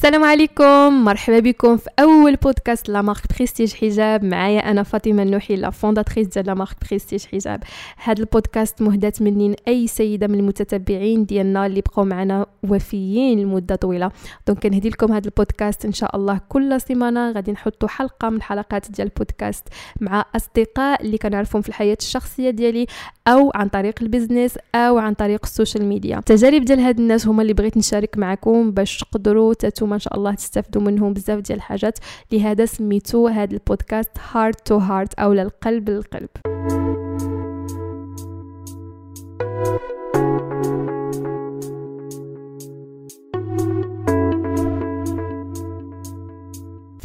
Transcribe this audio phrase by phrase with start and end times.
[0.00, 1.04] السلام عليكم.
[1.04, 6.26] مرحبا بكم في أول بودكاست la marque Prestige Hijab معايا أنا فاطمة النوحي la fondatrice
[6.26, 7.62] ديال la marque Prestige Hijab
[7.96, 14.10] هذا البودكاست مهدات مني أي سيدة من المتتبعين ديالنا اللي بقاو معنا وفيين لمدة طويلة.
[14.46, 17.32] donc كنهدي لكم هذا البودكاست إن شاء الله كل سيمانة.
[17.32, 19.68] غادي نحطوا حلقة من حلقات ديال البودكاست
[20.00, 22.86] مع أصدقاء اللي كنعرفهم في الحياة الشخصية ديالي
[23.28, 26.18] أو عن طريق ال business أو عن طريق ال social media.
[26.18, 29.54] التجارب ديال هاد الناس هما اللي بغيت نشارك معكم باش تقدروا
[29.90, 31.98] نتوما ان شاء الله تستافدوا منهم بزاف ديال الحاجات.
[32.32, 36.28] لهذا سميتو هذا البودكاست Heart to Heart أو للقلب للقلب.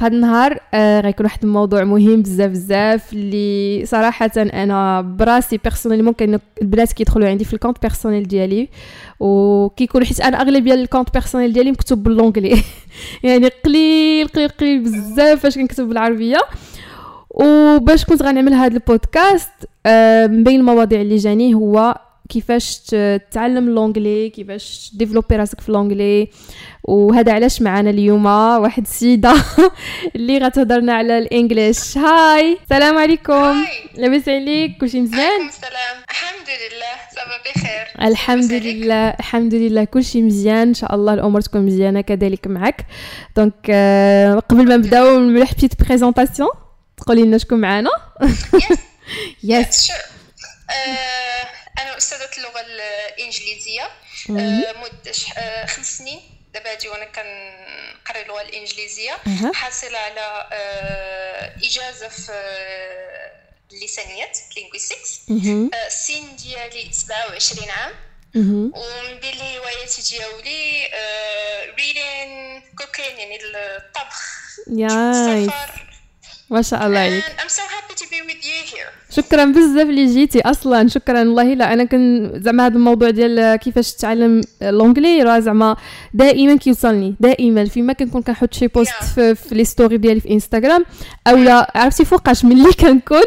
[0.01, 6.39] هذا النهار آه غيكون واحد الموضوع مهم بزاف بزاف اللي صراحة أنا براسي personnel ممكن
[6.61, 8.69] البنات كيدخلوا عندي في ال compte personnel ديالي.
[9.19, 12.63] وكيكون حيت أنا أغلبية ال compte personnel ديالي مكتوب ب l'anglais.
[13.23, 16.37] يعني قليل قليل قليل بزاف فاش كنكتب بالعربية.
[17.29, 19.51] وباش كنت غنعمل هذا البودكاست
[19.85, 21.97] آه من بين المواضيع اللي جاني هو
[22.29, 26.29] كيفاش تتعلم l'anglais كيفاش développer راسك في l'anglais
[26.83, 29.33] وهذا علاش معنا اليوم واحد السيده
[30.15, 31.97] اللي غتهضرنا على ال English.
[31.97, 33.65] Hi السلام عليكم.
[33.95, 35.95] لاباس عليك؟ كلشي مزيان؟ السلام.
[36.09, 38.07] الحمد لله ça va بخير.
[38.07, 40.67] الحمد لله الحمد لله كلشي مزيان.
[40.67, 42.85] إن شاء الله الأمور تكون مزيانة كذلك معك
[43.37, 46.49] donc euh, قبل ما نبداو نعملوا petite présentation
[46.97, 47.89] تقولي لنا شكون معانا؟
[49.43, 49.91] Yes
[51.79, 53.91] أنا أستاذة اللغة الإنجليزية.
[54.29, 55.11] مده
[55.65, 56.21] خمس سنين.
[56.53, 59.17] دابا هادي وأنا كنقري اللغة الإنجليزية.
[59.53, 60.49] حاصلة على
[61.63, 62.31] إجازة في
[63.71, 65.21] اللسانيات linguistics
[65.87, 67.93] السن ديالي 27 عام.
[68.35, 70.91] ومن بين الهوايات ديالي
[71.77, 74.21] reading cooking يعني الطبخ.
[74.67, 75.84] السفر.
[76.49, 77.23] ما شاء الله عليك.
[77.23, 79.15] I'm so happy to be with you here.
[79.15, 80.87] شكرا بزاف اللي جيتي أصلا.
[80.87, 85.75] شكرا والله لا أنا كن زعما هذا الموضوع ديال كيفاش تتعلم l'anglais راه زعما
[86.13, 87.15] دائما كيوصلني.
[87.19, 90.85] دائما فيما كنكون كنحط شي post في, في les stories ديالي في انستغرام
[91.27, 93.23] اولا عرفتي فوقاش ملي كنكون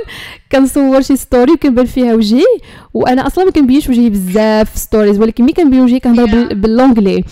[0.52, 2.44] كنصور شي story وكنبان فيها وجهي.
[2.94, 7.24] وأنا أصلا ما كنبينش وجهي بزاف في stories ولكن ملي كنبين وجهي كنهضر ب l'anglais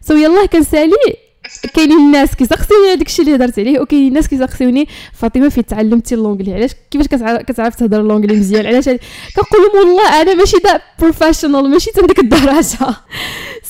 [0.00, 1.27] so يلاه كنسالي
[1.74, 6.54] كاينين الناس كيسقسيوني هذاك الشيء اللي هضرت عليه وكاينين الناس كيسقسيوني فاطمة فين تعلمتي l'anglais
[6.54, 7.06] علاش؟ كيفاش
[7.42, 12.18] كتعرف تهضر l'anglais مزيان؟ علاش كنقول لهم والله أنا ماشي تا professional ماشي تا ديك
[12.18, 12.60] الدرجة.
[12.62, 12.84] so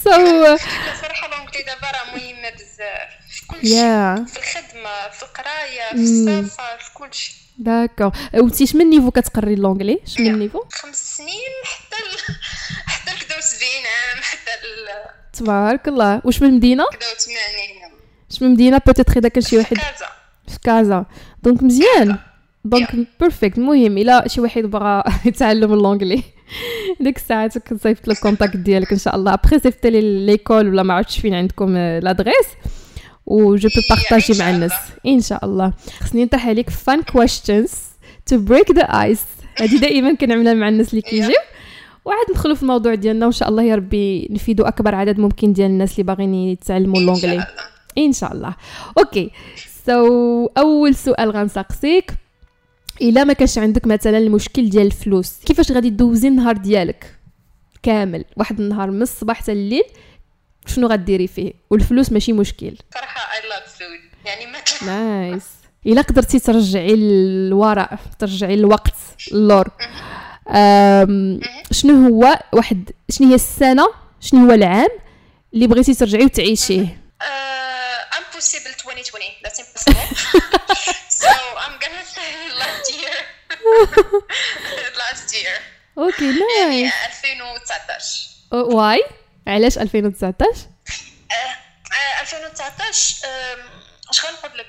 [0.04, 3.08] صراحة l'anglais دابا راه مهمه بزاف.
[3.30, 4.24] في كل شيء.
[4.24, 7.34] في الخدمة في القراية في السفر في كل شيء.
[7.58, 11.96] d'accord وانتي شمن niveau كتقري l'anglais شمن niveau خمس سنين حتى.
[12.92, 15.17] حتى ال 70 عام حتى.
[15.38, 16.22] تبارك الله.
[16.24, 17.38] واش من مدينة؟ 80
[18.30, 19.76] اش من مدينة؟ peut-être اذا كان شي واحد.
[19.76, 20.06] كازا.
[20.48, 21.04] في كازا.
[21.42, 22.16] donc مزيان.
[22.64, 26.22] donc perfect المهم إلا شي واحد بغى يتعلم l'anglais
[27.00, 29.34] ديك الساعات كنصيفط لك ال contact ديالك إن شاء الله.
[29.34, 32.46] ابخي صيفط لي l'école ولا ما عرفتش فين عندكم l'adresse
[33.26, 34.72] و je peux partager مع الناس.
[35.06, 35.72] إن شاء الله.
[36.00, 37.72] خصني نطرح عليك fun questions
[38.26, 39.22] to break the ice
[39.60, 41.34] هذه دائما كنعملها مع الناس اللي كيجيو.
[42.08, 45.70] وعاد ندخلوا في الموضوع ديالنا وإن شاء الله يا ربي نفيدوا أكبر عدد ممكن ديال
[45.70, 47.46] الناس اللي باغيين يتعلموا l'anglais
[47.98, 48.54] إن شاء الله.
[48.98, 49.30] OK.
[49.86, 52.12] so so, أول سؤال غنسقسيك
[53.02, 57.14] إلا ما كانش عندك مثلا المشكل ديال الفلوس كيفاش غادي دوزي النهار ديالك؟
[57.82, 58.24] كامل.
[58.36, 59.84] واحد النهار من الصباح حتى الليل
[60.66, 62.76] شنو غديري فيه؟ والفلوس ماشي مشكل.
[62.94, 65.46] صراحة I love food يعني مثلا nice
[65.86, 68.94] إلا قدرتي ترجعي للوراء ترجعي الوقت
[69.32, 69.68] اللور.
[71.72, 73.88] شنو هو واحد شنو هي السنة
[74.20, 74.88] شنو هو العام
[75.54, 76.98] اللي بغيتي ترجعي وتعيشيه؟
[78.18, 80.08] impossible 2020 that's impossible.
[81.22, 82.30] So I'm gonna say
[82.62, 83.16] last year.
[85.02, 85.60] Last year.
[85.98, 89.02] OK nice 2019 why
[89.46, 90.56] علاش 2019
[92.20, 92.90] 2019
[94.10, 94.66] اش غنقول لك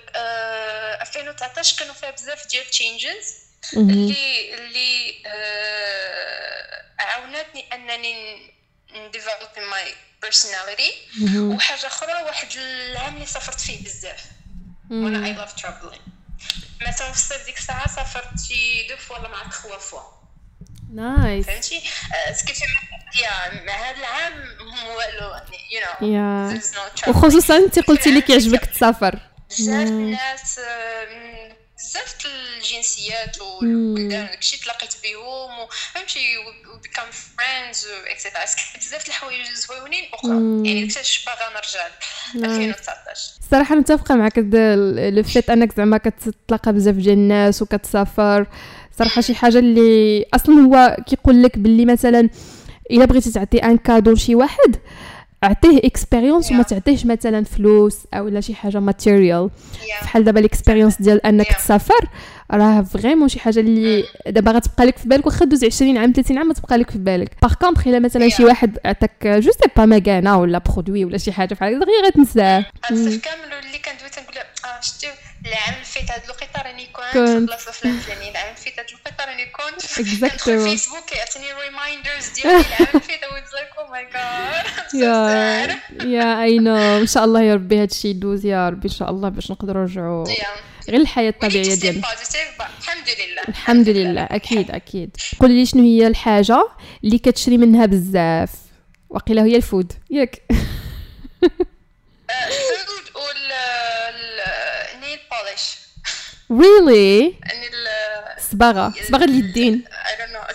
[1.02, 5.14] 2019 كانوا فيها بزاف ديال changes اللي اللي
[7.00, 8.38] عاونتني أنني
[8.96, 10.94] ن develop my personality
[11.38, 14.24] وحاجة أخرى واحد العام اللي سافرت فيه بزاف.
[14.92, 16.02] وأنا I love traveling
[16.88, 20.02] مثلا في الصيف ديك الساعة سافرت شي deux fois ولا مع trois fois.
[20.94, 21.80] nice فهمتي؟
[22.48, 22.62] كيف
[23.22, 24.34] yeah مع هذا العام
[24.88, 25.36] والو
[25.72, 26.62] you know yeah.
[27.08, 29.20] وخصوصا انت قلتي لي كيعجبك تسافر.
[29.50, 30.60] بزاف الناس
[31.80, 36.20] بزاف الجنسيات والبلدان وداكشي تلاقيت بهم فهمتي
[36.76, 38.44] و become friends et cetera
[38.78, 40.32] بزاف الحوايج زوينين أخرى؟
[40.68, 41.88] يعني داكشي باغا نرجع
[42.36, 48.48] 2019 الصراحه متفقه معك le fait أنك زعما كتلاقى بزاف ديال الناس وكتسافر
[49.00, 52.30] صراحة شي حاجة اللي أصلا هو كيقول لك باللي مثلا
[52.92, 54.76] إلا بغيتي تعطي un cadeau لشي واحد
[55.44, 59.50] أعطيه expérience وما تعطيهش مثلا فلوس أو لا شي حاجة matériel
[60.02, 62.08] بحال دابا ال expérience ديال أنك تسافر
[62.52, 66.38] راه vraiment شي حاجة اللي دابا غتبقى لك في بالك واخا دوز 20 عام 30
[66.38, 67.32] عام تبقى لك في بالك.
[67.42, 71.32] par contre إلا مثلا شي واحد عطاك je sais pas ماكانا ولا برودوي ولا شي
[71.32, 72.66] حاجة بحال هكا دغيا غتنساه.
[72.92, 74.36] الصيف كامل اللي كندوي تنقول
[74.82, 75.08] شتي
[75.46, 77.30] العام اللي فات هاد الوقيته راني كنت.
[77.30, 80.10] في بلاصه فلان فلانيه العام اللي فات هاد الوقيته راني كنت.
[80.20, 82.50] كندخل فيسبوك كيعطيني reminders ديالي.
[82.60, 87.42] العام اللي فات was like oh my God yeah yeah I know إن شاء الله
[87.42, 90.26] يا ربي هادشي يدوز يا ربي إن شاء الله باش نقدروا نرجعوا
[90.90, 92.08] غير الحياة الطبيعية ديالنا
[92.80, 93.44] الحمد لله.
[93.50, 94.22] الحمد لله.
[94.24, 95.18] أكيد أكيد.
[95.40, 96.68] قولي لي شنو هي الحاجة
[97.04, 98.52] اللي كتشري منها بزاف؟
[99.10, 99.94] وقيله هي الفود.
[100.12, 100.42] ياك.
[106.52, 107.36] really
[108.38, 109.24] الصباغه صباغة.
[109.24, 109.84] اليدين.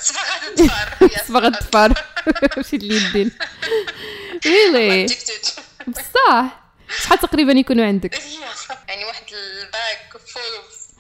[0.00, 1.92] صباغة الظفار صباغة الظفار
[2.56, 3.30] ماشي اليدين
[4.46, 5.06] really
[5.86, 6.64] بصح.
[7.02, 8.14] شحال تقريبا يكونوا عندك؟
[8.88, 10.42] يعني واحد ال bac full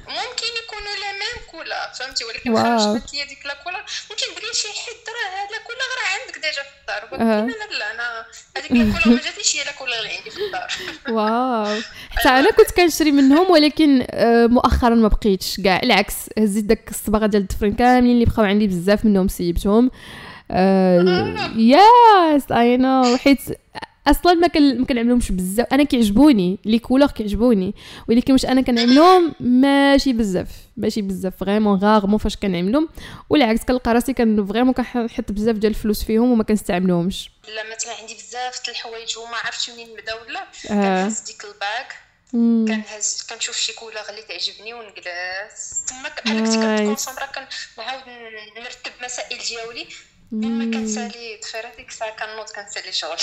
[0.08, 3.78] ممكن يكونوا la même couleur فهمتي؟ ولكن خرجت لي ديك la couleur
[4.10, 7.78] ممكن تقولي شي حد راه هاد la couleur راه عندك déjà في الدار ولكن لا
[7.78, 10.68] لا أنا هذيك la couleur ما جاتنيش هي la couleur اللي عندي في الدار.
[11.16, 11.80] wow.
[12.10, 14.06] حتى أنا كنت كنشري منهم ولكن
[14.50, 15.60] مؤخرا ما بقيتش.
[15.60, 19.90] كاع العكس هزيت داك الصباغة ديال الدفرين كاملين اللي بقاو عندي بزاف منهم سيبتهم.
[21.56, 23.40] yes I know حيت
[24.06, 25.66] أصلا ما كان ما كنعملهمش بزاف.
[25.72, 27.74] أنا كيعجبوني les couleurs كيعجبوني
[28.08, 32.88] ولكن واش أنا كنعملهم ماشي بزاف ماشي بزاف vraiment rarement فاش كنعملهم.
[33.30, 37.30] والعكس كنلقى راسي كان vraiment كنحط بزاف ديال الفلوس فيهم وما كنستعملهمش.
[37.56, 41.04] لا مثلا عندي بزاف الحوايج وما عرفتش منين نبدا ولا آه.
[41.04, 41.94] كنهز ديك الباك
[42.32, 45.84] كنهز كنشوف شي couleur اللي تعجبني ونجلس.
[45.86, 48.02] تما بحال كنت كن concentra كنعاود
[48.56, 49.86] نرتب مسائل ديالي
[50.32, 53.16] ما كنسالي دفيره ديك الساعة كنوض كنسالي شغل.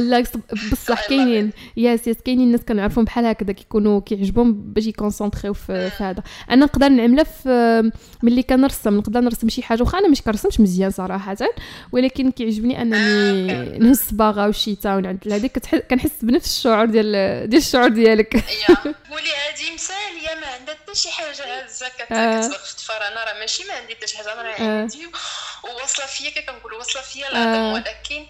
[0.10, 0.24] لا
[0.72, 1.52] بصح كاينين.
[1.76, 6.04] yes yes كاينين الناس كنعرفهم بحال هكذا كيكونوا كيعجبهم باش ي concentrer يو في, في
[6.04, 6.22] هذا.
[6.50, 7.90] أنا نقدر نعملها في
[8.22, 11.36] ملي كنرسم نقدر نرسم شي حاجة واخا أنا مش كنرسمش مزيان صراحة.
[11.92, 15.58] ولكن كيعجبني أنني نهز صباغة وشيتا ونعدل هذيك
[15.90, 17.12] كنحس بنفس الشعور ديال
[17.48, 18.34] ديال الشعور ديالك.
[19.12, 23.74] ولي هذه مثالية ما عندها شي حاجة هزه كتصبغ في الطفر أنا راه ماشي ما
[23.74, 25.08] عندي حتى شي حاجة راه عندي
[25.64, 28.26] وواصلة فيا كنقول واصلة فيا العظم ولكن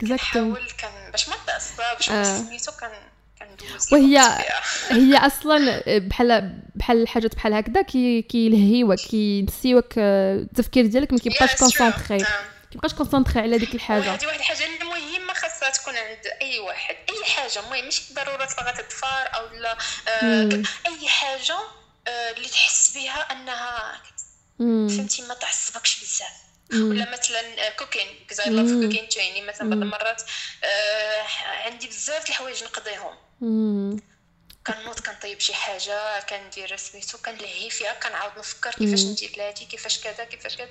[0.00, 2.38] كنحاول كان باش ما تعصبش آه.
[2.38, 2.92] سميتو كان
[3.92, 4.18] وهي
[4.90, 12.26] هي أصلا بحال بحال الحاجات بحال هكذا كي كيلهيوك كينسيوك التفكير ديالك ما كيبقاش concentré
[12.70, 14.14] كيبقاش concentré على ديك الحاجة.
[14.14, 16.94] هذه واحد الحاجة اللي مهمة خاصها تكون عند أي واحد.
[17.10, 19.78] أي حاجة المهم ماشي ضرورة صبغه الظفار أو لا
[20.08, 24.02] آه أي حاجة آه اللي تحس بها أنها
[24.58, 26.42] فهمتي ما تعصبكش بزاف.
[26.72, 30.22] ولا مثلا cooking 'cause I love cooking تشيني مثلا بعض المرات
[30.64, 31.22] آه
[31.64, 33.16] عندي بزاف الحوايج نقضيهم.
[34.66, 40.24] كنوض كنطيب شي حاجة كندير سميتو كنلهي فيها كنعاود نفكر كيفاش ندير لهادي كيفاش كذا
[40.24, 40.68] كيفاش كذا.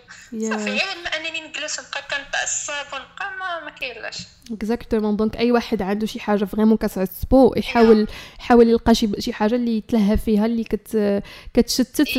[0.49, 4.17] صافي عوض ما أنني نجلس ونبقى كنتعصب ونبقى ما ما كاينلاش.
[4.51, 8.07] exactement donc أي واحد عنده شي حاجة vraiment كتعصبو يحاول
[8.39, 11.21] يحاول يلقى شي شي حاجة اللي يتلهى فيها اللي كت
[11.53, 12.07] كتشتت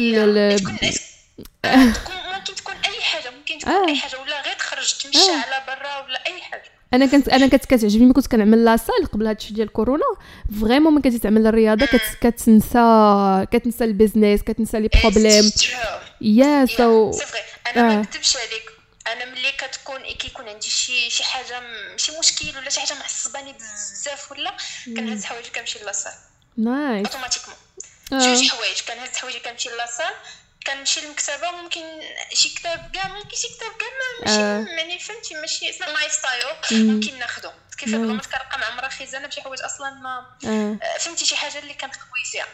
[2.35, 3.89] ممكن تكون اي حاجة ممكن تكون آه.
[3.89, 5.43] أي حاجة ولا غير تخرج تمشى آه.
[5.47, 6.72] على برا ولا أي حاجة.
[6.95, 10.05] أنا كنت أنا كنت كتعجبني ملي كنت كنعمل la salle قبل هادشي ديال كورونا.
[10.61, 15.53] vraiment ملي كتجي تعمل الرياضة كت كتنسى كتنسى ال business كتنسى les problèmes.
[16.21, 17.13] Yeah so
[17.67, 18.71] أنا ما نكذبش عليك.
[19.07, 21.63] أنا ملي كتكون كيكون عندي شي شي حاجة
[21.97, 24.57] شي مشكل ولا شي حاجة معصباني بزاف ولا
[24.87, 26.13] كنهز حوايجي كنمشي la salle
[26.57, 27.57] nice automatiquement
[28.13, 28.81] جوج حوايج.
[28.89, 30.15] كنهز حوايجي كنمشي la salle
[30.67, 31.81] كنمشي للمكتبه ممكن
[32.33, 33.89] شي كتاب كاع ممكن شي كتاب كاع
[34.21, 34.77] ماشي آه.
[34.79, 39.27] يعني فهمتي ماشي اسمه my style ممكن ناخذو كيف هاد الغلط كنلقى مع مرا خزانة
[39.27, 40.49] بشي حوايج أصلا ما آه.
[40.49, 40.99] آه.
[40.99, 42.47] فهمتي شي حاجة اللي كنخوي فيها.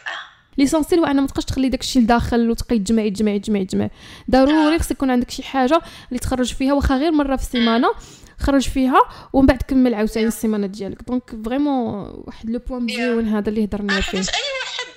[0.57, 3.89] l'essentiel هو ان ما تبقاش تخلي داكشي لداخل وتبقى تجمع يتجمع يتجمع يتجمع
[4.31, 4.79] ضروري.
[4.79, 7.93] خصك يكون عندك شي حاجة اللي تخرج فيها واخا غير مرة في السيمانة
[8.39, 9.01] خرج فيها
[9.33, 14.01] ومن بعد كمل عاوتاني السيمانة ديالك donc vraiment واحد le point مزيون هذا اللي هضرنا
[14.01, 14.87] فيه أي واحد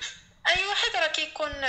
[0.49, 1.13] أي واحد راه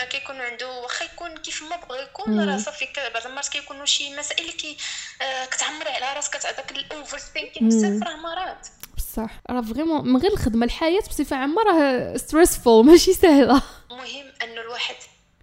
[0.05, 4.17] كيكون كيكون عنده واخا يكون كيف ما بغى يكون راه صافي بعض المرات كيكونوا شي
[4.17, 4.77] مسائل اللي كي
[5.21, 8.67] آه كتعمري على راسك كتعطيك ال overthinking بزاف راه مرات.
[8.97, 9.41] بصح.
[9.49, 13.61] راه vraiment من غير الخدمة الحياة بصفة عامة راه stressful ماشي سهلة.
[13.91, 14.95] المهم أنه الواحد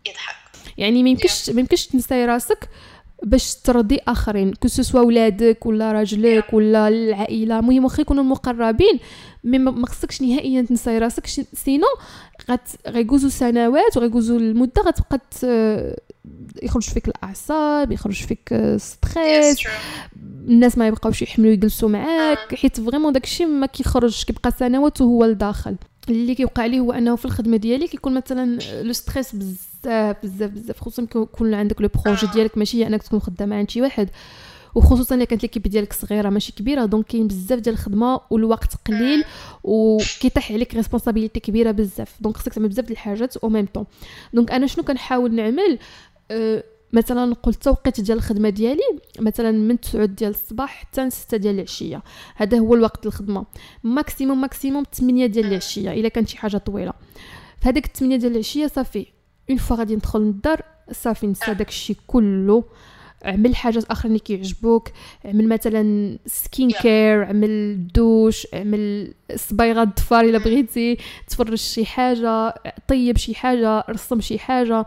[0.06, 0.36] يضحك.
[0.78, 2.68] يعني ما يمكنش ما يمكنش تنساي راسك
[3.22, 7.58] باش ترضي آخرين que ce soit ولادك ولا راجلك ولا العائلة.
[7.58, 9.00] المهم واخا يكونوا المقربين
[9.44, 11.86] mais ما خصكش نهائيا تنساي راسك sinon
[12.88, 15.20] غيجوزو سنوات وغيجوزو المدة غتبقى
[16.62, 19.58] يخرج فيك الأعصاب يخرج فيك stress
[20.48, 22.54] الناس ما يبقاوش يحملوا يجلسوا معاك.
[22.54, 25.76] حيت vraiment داكشي ما كيخرج كيبقى سنوات وهو لداخل.
[26.08, 30.80] اللي كيوقع ليه هو أنه في الخدمة ديالي كيكون مثلا le stress بزاف بزاف بزاف
[30.80, 34.08] خصوصا كيكون عندك le projet ديالك ماشي أنك تكون خدامه عند شي واحد.
[34.74, 39.24] وخصوصا الا كانت l'équipe ديالك صغيرة ماشي كبيرة donc كاين بزاف ديال الخدمة والوقت قليل
[39.64, 42.16] وكيطيح عليك responsibility كبيرة بزاف.
[42.20, 43.86] donc خصك تعمل بزاف ديال الحاجات au même temps
[44.34, 45.78] donc أنا شنو كنحاول نعمل؟
[46.30, 51.54] أه مثلا نقول التوقيت ديال الخدمة ديالي مثلا من 9 ديال الصباح حتى 6 ديال
[51.54, 52.02] العشية.
[52.36, 53.46] هذا هو الوقت الخدمة.
[53.84, 56.92] maximum maximum 8 ديال العشية إلا كانت شي حاجة طويلة.
[57.60, 59.06] فهذيك 8 ديال العشية صافي.
[59.50, 60.62] une fois غادي ندخل للدار
[60.92, 62.64] صافي نسى داكشي كله.
[63.24, 64.88] عمل حاجات آخرين اللي كيعجبوك
[65.24, 70.96] عمل مثلا skin care عمل دوش عمل صبيغة الضفار إلا بغيتي
[71.28, 72.54] تفرج شي حاجة
[72.88, 74.86] طيب شي حاجة رسم شي حاجة.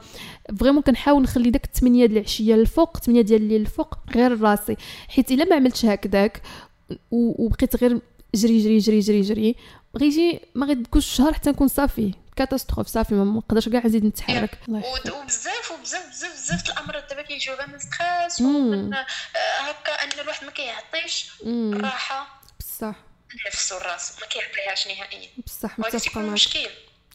[0.59, 4.75] vraiment كنحاول نخلي داك 8 ديال العشية الفوق 8 ديال الليل الفوق غير راسي.
[5.07, 6.41] حيت إلا ما عملتش هكذاك
[7.11, 7.99] وبقيت غير
[8.35, 9.55] جري جري جري جري جري
[9.97, 12.11] غيجي ما غيدكوش شهر حتى نكون صافي.
[12.35, 14.59] catastrophe صافي ما نقدرش كاع نزيد نتحرك.
[14.67, 19.05] وبزاف وبزاف بزاف بزاف الأمراض دابا كيجيو غير من stress ومن آه،
[19.59, 22.95] هكا أن الواحد ما كيعطيش الراحه بصح.
[23.47, 25.29] نفسو الراس ما كيعطيهاش نهائيا.
[25.45, 26.69] بصح متفقة معك مشكل.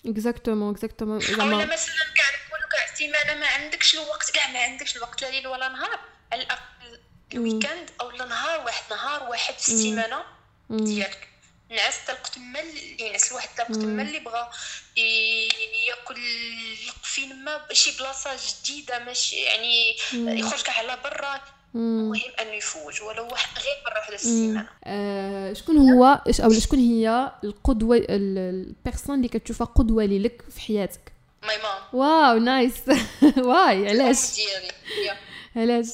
[0.06, 5.22] exactement exactement ولا مثلا كاع نقولوا كاع سيمانه ما عندكش الوقت كاع ما عندكش الوقت
[5.22, 6.00] لا ليل ولا نهار.
[6.32, 7.00] على الأقل
[7.34, 10.22] ال week-end أو نهار واحد نهار واحد في السيمانه
[10.70, 11.28] ديالك.
[11.70, 12.60] نعس تلقت ما
[12.98, 14.50] ينعس الواحد تلقت ما اللي بغى
[15.88, 16.20] ياكل
[17.02, 21.40] فين ما شي بلاصة جديدة ماشي يعني يخرج كاع على برا.
[21.75, 24.68] المهم أنه يفوج ولو واحد غير مره واحدة في السيمانة.
[24.84, 26.04] آه شكون هو
[26.44, 32.38] أو شكون هي القدوة ال personne اللي كتشوفها قدوة لك في حياتك؟ my mom wow
[32.38, 32.72] nice
[33.48, 34.18] why علاش؟
[35.56, 35.88] علاش؟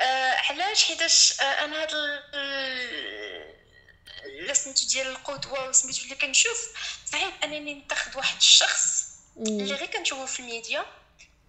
[0.00, 1.88] آه علاش؟ حيتاش آه أنا هاد
[4.46, 6.68] لا سميتو ديال القدوه وسميتو اللي كنشوف.
[7.12, 9.04] صعيب أنني نتاخذ واحد الشخص
[9.36, 10.86] اللي غير كنشوفو في الميديا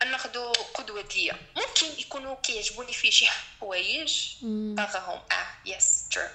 [0.06, 3.26] ناخذو قدوة ليا ممكن يكونوا كيعجبوني فيه شي
[3.60, 4.18] حوايج.
[4.42, 6.28] باغاهم آه yes true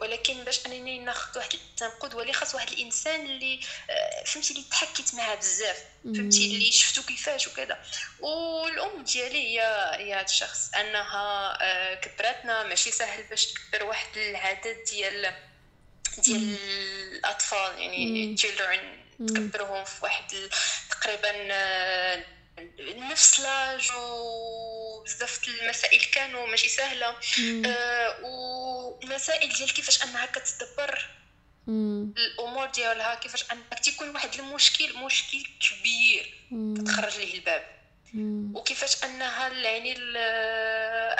[0.00, 4.64] ولكن باش أنني ناخذ واحد الانسان قدوة لي خاص واحد الإنسان اللي آه، فهمتي اللي
[4.70, 5.84] تحكيت معاه بزاف.
[6.04, 7.84] فهمتي اللي شفتو كيفاش وكذا.
[8.20, 9.60] والأم ديالي هي
[9.98, 10.74] هي هذا الشخص.
[10.74, 15.34] أنها آه، كبراتنا ماشي سهل باش تكبر واحد العدد ديال
[16.20, 16.56] ديال
[17.12, 18.80] الأطفال يعني children
[19.28, 20.24] تكبرهم في واحد
[20.90, 22.24] تقريبا آه،
[22.80, 27.16] نفس لاج وبزاف المسائل كانوا ماشي سهلة.
[27.66, 31.08] آه ومسائل ديال كيفاش أنها كتدبر
[31.68, 36.34] الأمور ديالها كيفاش انك تيكون واحد المشكل مشكل كبير.
[36.78, 37.75] كتخرج ليه الباب.
[38.54, 39.94] وكيفاش انها يعني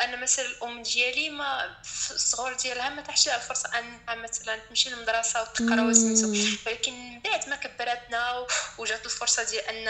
[0.05, 4.91] أنا مثلا الام ديالي ما في الصغور ديالها ما تحش لها الفرصة انها مثلا تمشي
[4.91, 6.33] للمدرسة وتقرا وسميتو
[6.67, 8.47] ولكن من بعد ما كبراتنا
[8.79, 9.89] وجات الفرصة ديال ان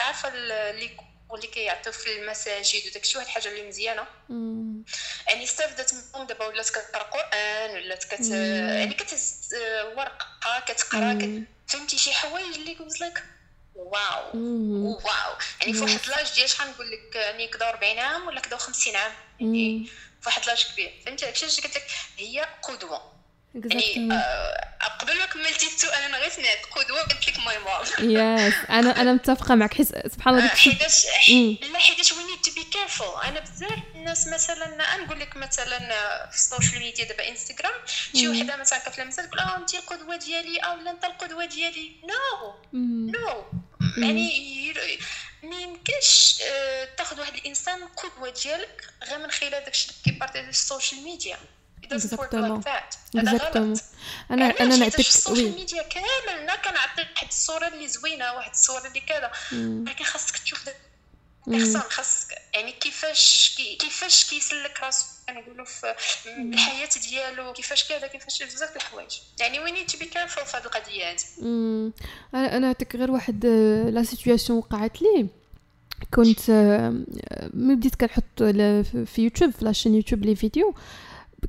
[0.00, 0.96] عارفة اللي
[1.28, 4.06] واللي كيعطيو في المساجد وداك الشيء واحد الحاجة اللي مزيانة.
[5.28, 9.48] يعني استفدت منهم دابا ولات كتقرأ قرآن ولات كت يعني كتهز
[9.96, 11.42] ورقة كتقرأ كت...
[11.66, 13.24] فهمتي شي حوايج اللي قلت لك
[13.74, 14.36] wow
[15.04, 18.56] wow يعني في واحد l'âge ديال شحال نقول لك يعني كدا 40 عام ولا كدا
[18.56, 19.12] 50 عام.
[19.40, 19.86] يعني
[20.20, 21.02] في واحد l'âge كبير.
[21.06, 21.86] فهمتي؟ داكشي اللي قلت لك
[22.18, 23.11] هي قدوة.
[23.54, 28.54] يعني آه قبل ما كملتي السؤال أنا غير سمعت قدوه قلت لك my mom yes
[28.70, 29.74] أنا أنا متفقة معك.
[29.74, 31.06] حيت سبحان الله حيتاش
[31.72, 35.78] لا حيتاش we need to be careful أنا بزاف الناس مثلا نقول لك مثلا
[36.30, 37.72] في ال social media دابا انستغرام
[38.14, 42.54] شي وحدة مثلا كتلمسها تقول آه أنت القدوة ديالي أو لا أنت القدوة ديالي؟ no
[43.10, 43.44] no
[43.98, 44.74] يعني
[45.42, 50.50] ما يمكنش آه، تاخذ واحد الإنسان قدوة ديالك غير من خلال داكشي اللي كيبارطاجي في
[50.50, 51.38] ال social media
[51.92, 52.62] exactement
[53.16, 53.80] exactement
[54.30, 59.00] أنا أنا نعطيك ال social media كاملنا كنعطيك واحد الصورة اللي زوينة واحد الصورة اللي
[59.00, 59.30] كذا.
[59.52, 60.64] ولكن خاصك تشوف
[61.54, 65.94] احسن خاصك يعني كيفاش كيفاش كيسلك راسو كنقولوا في
[66.26, 69.10] الحياة ديالو كيفاش كذا كيفاش بزاف الحوايج.
[69.40, 71.92] يعني we need to be careful في هذه القضية هذه
[72.34, 73.46] أنا نعطيك غير واحد
[73.92, 75.26] la situation وقعت لي.
[76.14, 76.50] كنت
[77.54, 78.42] ملي بديت كنحط
[79.06, 80.74] في يوتيوب في la chaîne يوتيوب les vidéos.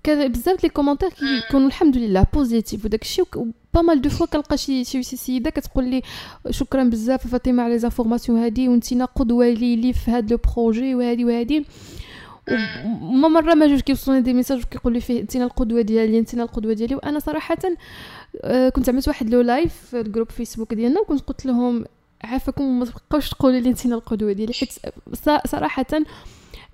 [0.03, 3.25] كان بزاف les commentaires كيكونوا الحمد لله positifs وداك الشيء
[3.73, 6.01] pas mal de fois كنلقى شي شي سيدة كتقول لي
[6.49, 10.95] شكرا بزاف فاطمة على les informations هادي وانتينا قدوه لي لي في هاد le projet
[10.95, 11.65] وهادي وهادي.
[13.01, 16.73] وما مرة ما جوج كيوصلوني des messages كيقول لي فيه انتينا القدوه ديالي انتينا القدوه
[16.73, 16.95] ديالي.
[16.95, 17.57] وأنا صراحة
[18.41, 21.85] آه، كنت عملت واحد le live في ال groupe فيسبوك ديالنا وكنت قلت لهم
[22.23, 24.53] عافاكم ما تبقاوش تقولوا لي انتينا القدوه ديالي.
[24.53, 24.73] حيت
[25.45, 25.85] صراحة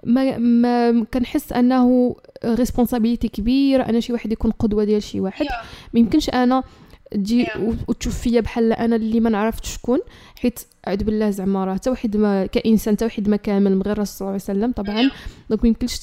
[0.03, 2.15] ما ما كنحس أنه
[2.45, 5.45] responsabilité كبيره أنا شي واحد يكون قدوة ديال شي واحد.
[5.93, 6.63] ما يمكنش أنا
[7.11, 7.47] تجي
[7.87, 9.99] وتشوف فيا بحال أنا اللي ما نعرفش شكون
[10.41, 13.81] حيت اعوذ بالله زعما راه حتى واحد ما كاين إنسان حتى واحد ما كامل من
[13.81, 15.11] غير الرسول صلى الله عليه وسلم طبعا.
[15.49, 15.97] دونك ما يمكنش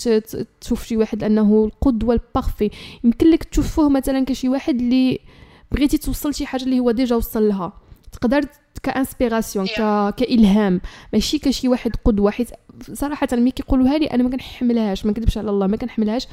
[0.61, 2.71] تشوف شي واحد انه القدوة ال parfait
[3.05, 5.19] يمكن لك تشوفوه مثلا كشي واحد اللي
[5.73, 7.73] بغيتي توصل شي حاجة اللي هو déjà وصل لها.
[8.13, 8.41] تقدر
[8.79, 10.15] ك inspiration ك...
[10.15, 10.81] كإلهام.
[11.13, 12.51] ماشي كشي واحد قدوة حيت
[12.93, 16.27] صراحة ملي كيقولوها لي أنا ما كنحملهاش ما نكذبش على الله ما كنحملهاش.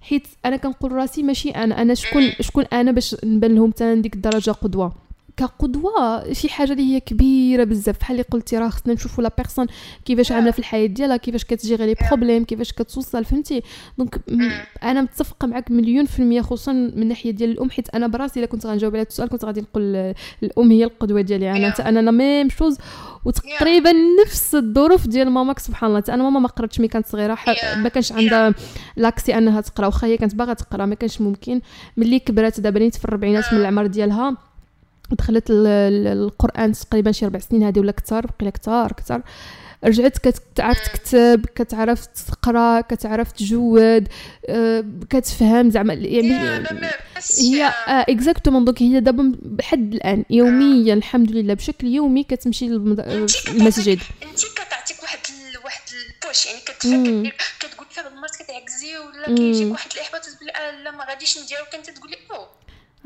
[0.00, 4.14] حيت أنا كنقول راسي ماشي أنا أنا شكون شكون أنا باش نبان لهم حتى ديك
[4.14, 5.05] الدرجة قدوة.
[5.36, 7.98] كقدوة شي حاجة اللي هي كبيرة بزاف.
[8.00, 9.66] بحال اللي قلتي راه خصنا نشوفوا la personne
[10.04, 13.62] كيفاش عاملة في الحياة ديالها كيفاش كتجيري les problèmes كيفاش كتوصل فهمتي؟
[13.98, 14.20] donc
[14.82, 18.46] أنا متفقة معك مليون في المية خصوصا من الناحيه ديال الأم حيت أنا براسي إلا
[18.46, 21.50] كنت غنجاوب على هذا السؤال كنت غادي نقول الأم هي القدوة ديالي.
[21.50, 22.78] أنا حتى أنا même chose
[23.24, 23.92] وتقريبا
[24.24, 26.02] نفس الظروف ديال ماماك سبحان الله.
[26.08, 27.38] أنا ماما ما قراتش ملي كانت صغيرة
[27.76, 28.54] ما كانش عندها
[28.96, 29.86] l'accès أنها تقرأ.
[29.86, 31.60] وأخا هي كانت باغا تقرأ ما كانش ممكن.
[31.96, 34.36] ملي كبرات دابا نيت في الربعينات من العمر ديالها
[35.14, 39.22] دخلت القرآن تقريبا شي ربع سنين هذه ولا كثر بقينا كثر كثر
[39.84, 44.08] رجعت كتعرف تكتب كتعرف تقرأ كتعرف تجود
[44.46, 46.64] آه، كتفهم زعما يعني
[47.40, 54.40] هي exactement donc هي دابا بحد الآن يوميا الحمد لله بشكل يومي كتمشي للمسجد انت
[54.44, 55.18] كتعطيك واحد
[55.64, 55.80] واحد
[56.22, 60.48] ال push يعني كتفكر كتقول فيها المرات كتعكزي ولا كيجيك واحد الإحباط تقول
[60.84, 61.64] لا ما غاديش نديرو.
[61.72, 62.16] كنت تقول لي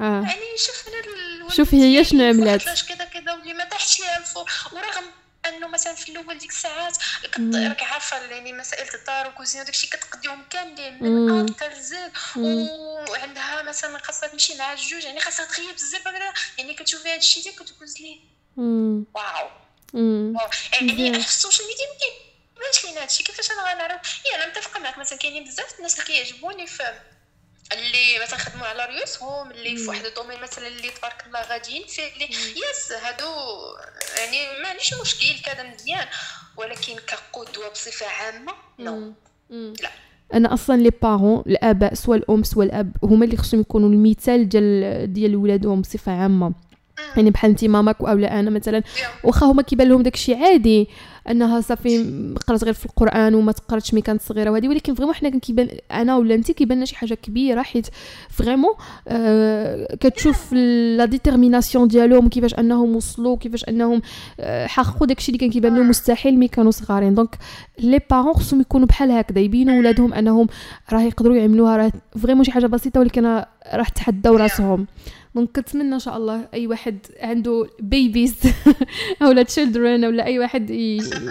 [0.00, 0.22] آه.
[0.28, 5.04] يعني شوف أنا شوف هي شنو عملات كذا كذا واللي ما طاحش ليها الفور ورغم
[5.46, 6.98] أنه مثلا في الأول ديك الساعات
[7.38, 12.10] راك عارفة يعني مسائل الدار وكوزينه وداكشي كتقديهم كاملين من ا حتى
[13.10, 16.06] وعندها مثلا خاصها تمشي مع الجوج يعني خاصها تغيب بزاف
[16.58, 18.20] يعني كتشوفي هذا الشيء كتقول لي
[19.14, 19.48] wow.
[20.72, 23.22] يعني ال social media ما كاينش لينا هادشي.
[23.22, 24.98] كيفاش أنا غنعرف؟ اي أنا متفقة معك.
[24.98, 27.00] مثلا كاينين بزاف الناس اللي كيعجبوني في
[27.72, 31.86] اللي مثلا خدموا على ريوسهم اللي في واحد ال domaine مثلا اللي تبارك الله غاديين
[31.86, 33.26] في اللي yes هادو
[34.18, 36.06] يعني ما عنديش مشكل كذا مزيان.
[36.56, 39.12] ولكن كقدوة بصفة عامة no
[39.50, 39.90] لا.
[40.34, 45.12] أنا أصلا les parents الآباء سواء الأم سواء الأب هما اللي خصهم يكونوا المثال ديال
[45.12, 46.52] ديال ولادهم بصفة عامة.
[47.16, 48.82] يعني بحال انت ماماك اولا أنا مثلا
[49.24, 50.88] واخا هما كيبان لهم داكشي عادي
[51.30, 52.04] أنها صافي
[52.46, 56.16] قرات غير في القرآن وما تقراتش ملي كانت صغيرة وهذه ولكن vraiment حنا كيبان أنا
[56.16, 57.86] ولا انت كيبان لنا شي حاجة كبيرة حيت
[58.30, 58.74] vraiment
[59.08, 60.52] آه كتشوف
[60.96, 64.02] la détermination ديالهم كيفاش أنهم وصلوا كيفاش أنهم
[64.40, 67.14] آه حققوا داكشي اللي كان كيبان لهم مستحيل ملي كانوا صغارين.
[67.14, 67.38] donc
[67.78, 70.46] les parents خصهم يكونوا بحال هكذا يبينوا ولادهم أنهم
[70.92, 71.76] راه يقدروا يعملوها.
[71.76, 73.24] راه vraiment شي حاجة بسيطة ولكن
[73.72, 74.86] راه تحداو راسهم.
[75.34, 78.34] donc كنتمنى إن شاء الله أي واحد عنده babies
[79.22, 80.70] اولا children ولا أي واحد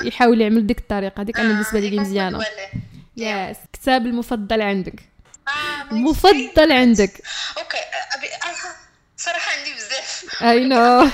[0.03, 1.23] يحاول يعمل ديك الطريقة.
[1.23, 2.39] ديك أنا بالنسبة لي مزيانة.
[3.17, 4.99] yes كتاب المفضل عندك.
[5.47, 7.21] آه، مفضل عندك.
[7.57, 7.77] okay
[9.17, 10.25] صراحة عندي بزاف.
[10.43, 11.07] I know how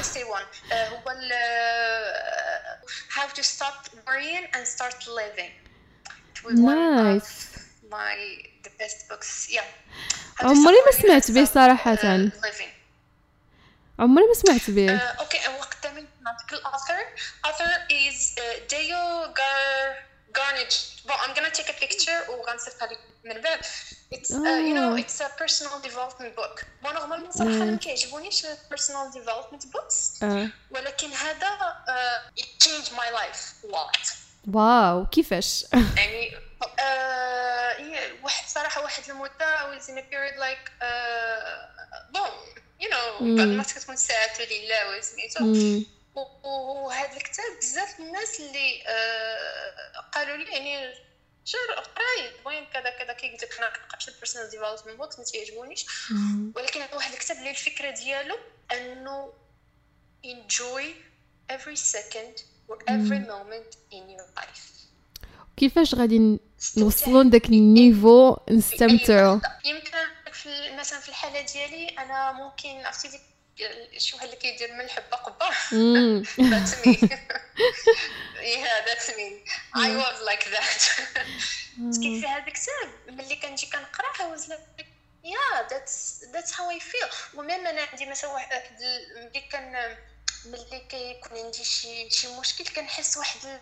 [3.15, 5.54] how to stop worrying and start living.
[6.52, 7.56] Nice.
[7.89, 8.17] my
[8.65, 9.50] the best books.
[9.50, 9.67] Yeah.
[10.41, 12.30] عمري ما سمعت به صراحة.
[13.99, 14.97] عمري ما سمعت به.
[14.98, 17.05] okay وقت من نتكل اثر
[17.91, 18.36] از
[18.69, 20.05] ديو جار
[20.36, 20.73] جارنيج
[21.05, 22.89] بو ام غانا تيك ا
[23.25, 23.65] من بعد
[24.45, 27.65] يو نو اتس ا بيرسونال ديفلوبمنت بوك بو نورمال صراحة آه.
[27.65, 30.23] ما كيعجبونيش البيرسونال ديفلوبمنت بوكس
[30.71, 31.75] ولكن هذا
[32.60, 34.13] تشينج ماي لايف لوت
[34.53, 35.65] واو كيفاش؟
[35.97, 36.31] يعني
[38.23, 40.71] واحد صراحة واحد المدة ويز ان ا بيريد لايك
[42.13, 42.29] بون
[42.80, 45.76] يو نو بعد ما كتكون ساعته لله وسميتو
[46.44, 48.84] وهذا الكتاب بزاف الناس اللي
[50.14, 50.94] قالوا لي يعني
[51.48, 55.26] جر قراي المهم كذا كذا كي قلت لك أنا كنقراش ال personal development books ما
[55.26, 55.86] تيعجبونيش
[56.56, 58.38] ولكن واحد الكتاب اللي الفكرة ديالو
[58.72, 59.34] أنه
[60.26, 60.86] enjoy
[61.52, 62.36] every second
[62.70, 64.76] or every moment in your life.
[65.58, 66.40] كيفاش غادي
[66.78, 69.92] نوصلوا لذاك ال niveau نستمتعوا يمكن
[70.45, 73.21] في مثلا في الحالة ديالي أنا ممكن عرفتي ديك
[73.97, 75.49] شو اللي كيدير من الحبه قبه
[76.39, 76.98] that's me
[78.55, 79.27] yeah that's me.
[79.73, 80.81] I was like that.
[82.01, 84.86] كيف في هذا الكتاب ملي كنجي كنقراه like
[85.23, 87.36] yeah that's that's how I feel.
[87.36, 88.77] و même أنا عندي مثلا واحد
[89.15, 89.97] ملي كان
[90.45, 93.60] ملي كيكون عندي شي شي مشكل كنحس واحد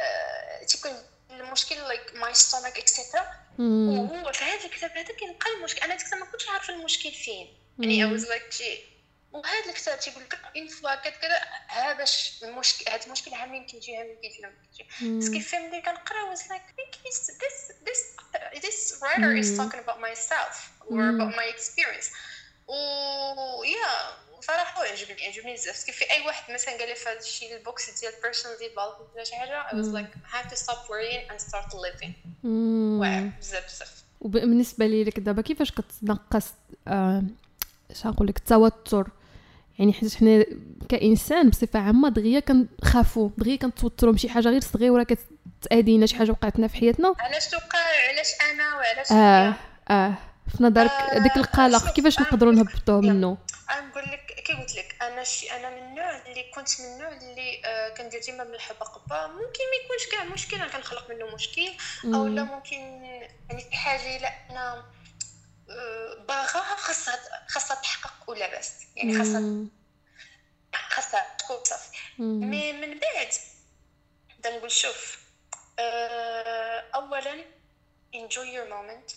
[0.00, 0.92] آه، تيكون
[1.40, 3.26] المشكل like my stomach extra
[3.58, 7.58] وهو في هذا الكتاب هذا كيلقى المشكل أنا ديك ما كنتش عارفه المشكل فين.
[7.78, 8.44] يعني I was like
[9.32, 11.40] وهذا الكتاب تيقول لك en fait كذا.
[11.68, 15.28] ها باش المشكل هذا المشكل ها منين كيجي ها منين كيجي ها منين كيجي بس
[15.30, 16.62] كيف ملي كنقرا was like
[17.04, 18.00] this this this
[18.64, 20.54] this writer is talking about myself
[20.90, 22.08] or about my experience.
[22.66, 22.74] و
[24.42, 27.56] yeah صراحة عجبني عجبني بزاف كيف في أي واحد مثلا قال لي في هذا الشيء
[27.56, 30.78] ال books ديال personal development ولا شي حاجة I was like I have to stop
[30.88, 32.12] worrying and start living.
[32.44, 34.02] واعر بزاف بزاف.
[34.20, 36.46] وبالنسبة لي لك دابا كيفاش كتنقص
[36.88, 37.22] آه
[38.20, 39.08] لك التوتر؟
[39.78, 40.44] يعني حيت حنا
[40.88, 45.06] كإنسان بصفة عامة دغيا كنخافوا دغيا كنتوتروا بشي حاجة غير صغيرة
[45.62, 47.78] كتادينا شي حاجة وقعتنا في حياتنا؟ علاش توقع؟
[48.08, 49.54] علاش أنا؟ وعلاش آه
[49.90, 50.14] آه.
[50.56, 53.38] في نظرك آه ديك القلق كيفاش نقدروا نهبطوه منه
[53.88, 57.62] نقول لك كي قلت لك أنا شي أنا من النوع اللي كنت من النوع اللي
[57.64, 59.26] آه كندير ديما من الحبه قبة.
[59.26, 61.74] ممكن ما يكونش كاع مشكل أنا كنخلق منه مشكل.
[62.04, 62.76] أو لا ممكن
[63.50, 64.84] يعني في حاجة لا أنا
[65.70, 68.72] آه باغاها خاصها خاصها تحقق ولا بس.
[68.96, 69.66] يعني خاصها
[70.74, 71.98] خاصها تكون صافي.
[72.18, 73.28] mais من بعد
[74.34, 75.18] نبدا نقول شوف
[75.78, 77.44] آه اولا
[78.16, 79.14] enjoy your moment.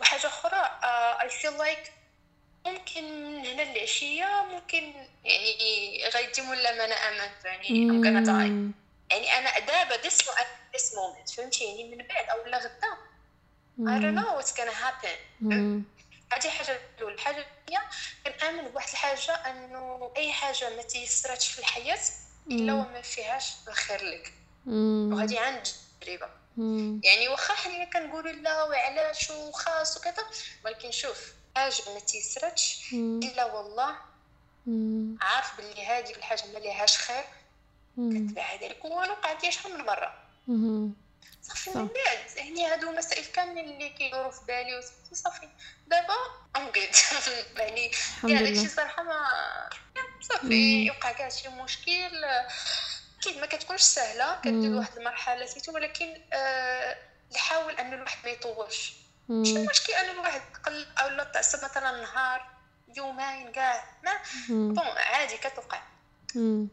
[0.00, 0.80] وحاجة أخرى
[1.22, 1.92] I feel like
[2.70, 4.92] ممكن من هنا للعشيه ممكن
[5.24, 7.68] يعني غيديم ولا ما أنا امنت يعني
[8.24, 8.74] die.
[9.10, 10.22] يعني أنا دابا this
[10.76, 12.96] this moment فهمتي؟ يعني من بعد أو لا غدا.
[13.78, 15.18] I don't know what's gonna happen.
[16.32, 17.14] هذه حاجة الأولى.
[17.14, 17.82] الحاجة الثانية
[18.26, 21.98] كنامن بواحد الحاجة أنه أي حاجة ما تيسراتش في الحياة
[22.50, 24.32] إلا وما فيهاش الخير لك.
[24.66, 25.62] وهذه عن
[26.00, 26.28] تجربه
[27.04, 30.26] يعني واخا حنا كنقولوا لا وعلاش وخاص وكذا
[30.64, 32.92] ولكن شوف حاجة ما تيسرتش.
[32.92, 33.96] إلا والله
[35.20, 37.24] عارف باللي هذيك الحاجة ما ليهاش خير.
[37.96, 40.14] كتبعد عليك وأنا وقعت لي شحال من مرة.
[41.42, 42.36] صافي من بعد.
[42.36, 45.48] يعني هادو مسائل كاملين اللي كيدوروا في بالي صافي
[45.86, 46.14] دابا
[46.56, 46.72] ام
[47.58, 47.90] يعني
[48.22, 49.26] كاع داكشي صراحة ما
[50.20, 52.24] صافي يوقع كاع شي مشكل.
[53.18, 54.40] أكيد ما كتكونش سهلة.
[54.40, 56.96] كدير واحد المرحلة سيتو ولكن آه
[57.34, 59.05] نحاول أن الواحد ما يطولش.
[59.28, 62.40] ماشي مشكل ان الواحد تقل أو لا تعصب مثلا نهار
[62.96, 64.12] يومين كاع ما.
[64.48, 65.82] bon عادي كتوقع.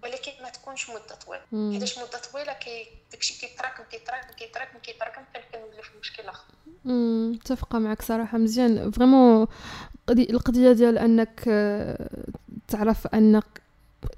[0.04, 1.74] ولكن ما تكونش مدة طويلة.
[1.74, 6.44] حيتاش مدة طويلة كي داكشي كيتراكم كيتراكم كيتراكم كيتراكم حتى كنولي في مشكل اخر
[6.86, 8.38] متفقة معك صراحة.
[8.38, 8.92] مزيان.
[8.92, 9.48] vraiment
[10.10, 11.40] القضية ديال أنك
[12.68, 13.46] تعرف أنك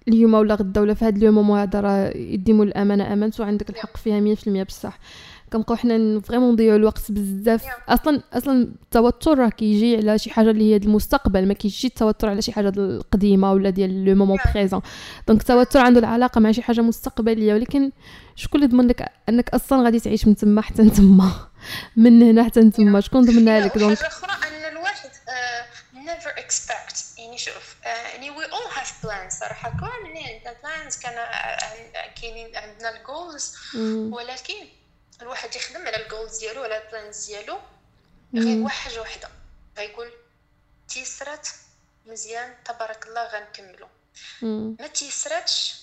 [0.07, 4.35] اليوم ولا غدا ولا في هذا اليوم هذا راه يديموا الأمانة امانته وعندك الحق فيها
[4.35, 4.99] 100% بصح.
[5.53, 7.65] كنبقاو حنا vraiment نضيعوا الوقت بزاف.
[7.89, 11.47] أصلا أصلا التوتر راه كيجي على شي حاجة اللي هي المستقبل.
[11.47, 14.81] ما كيجيش التوتر على شي حاجة القديمة ولا ديال le moment présent
[15.27, 17.53] donc التوتر عنده العلاقة مع شي حاجة مستقبلية.
[17.53, 17.91] ولكن
[18.35, 21.31] شكون اللي ضمن لك أنك أصلا غادي تعيش من تما حتى تما؟
[21.95, 22.99] من هنا حتى تما.
[22.99, 25.09] شكون ضمن لك؟ donc حاجة أخرى أن الواحد
[25.93, 31.13] never expect يعني شوف يعني we all have plans صراحة كاملين عندنا plans كان
[32.21, 33.55] كاينين عندنا ال goals
[34.13, 34.53] ولكن
[35.21, 37.57] الواحد يخدم على ال goals ديالو على ال plans ديالو.
[38.35, 39.29] غير واحد حاجة وحده.
[39.77, 40.09] غيقول
[40.87, 41.47] تيسرات
[42.05, 43.87] مزيان تبارك الله غنكملو.
[44.79, 45.75] ما تيسراتش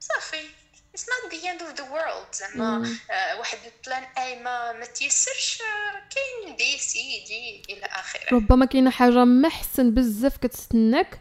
[0.00, 0.48] صافي.
[0.96, 2.36] It's not the end of the world.
[2.36, 7.86] زعما آه واحد ال plan A ما ما تيسرش آه كاين B C D إلى
[7.86, 8.34] آخره.
[8.34, 11.20] ربما كاينة حاجة ما احسن بزاف كتستناك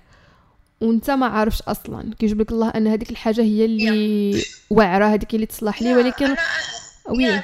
[0.82, 2.14] وانت ما عارفش أصلا.
[2.20, 4.46] كيجيب لك الله أن هذيك الحاجة هي اللي yeah.
[4.70, 6.38] واعرة هذيك اللي تصلح لي ولكن أنا
[7.08, 7.44] oui.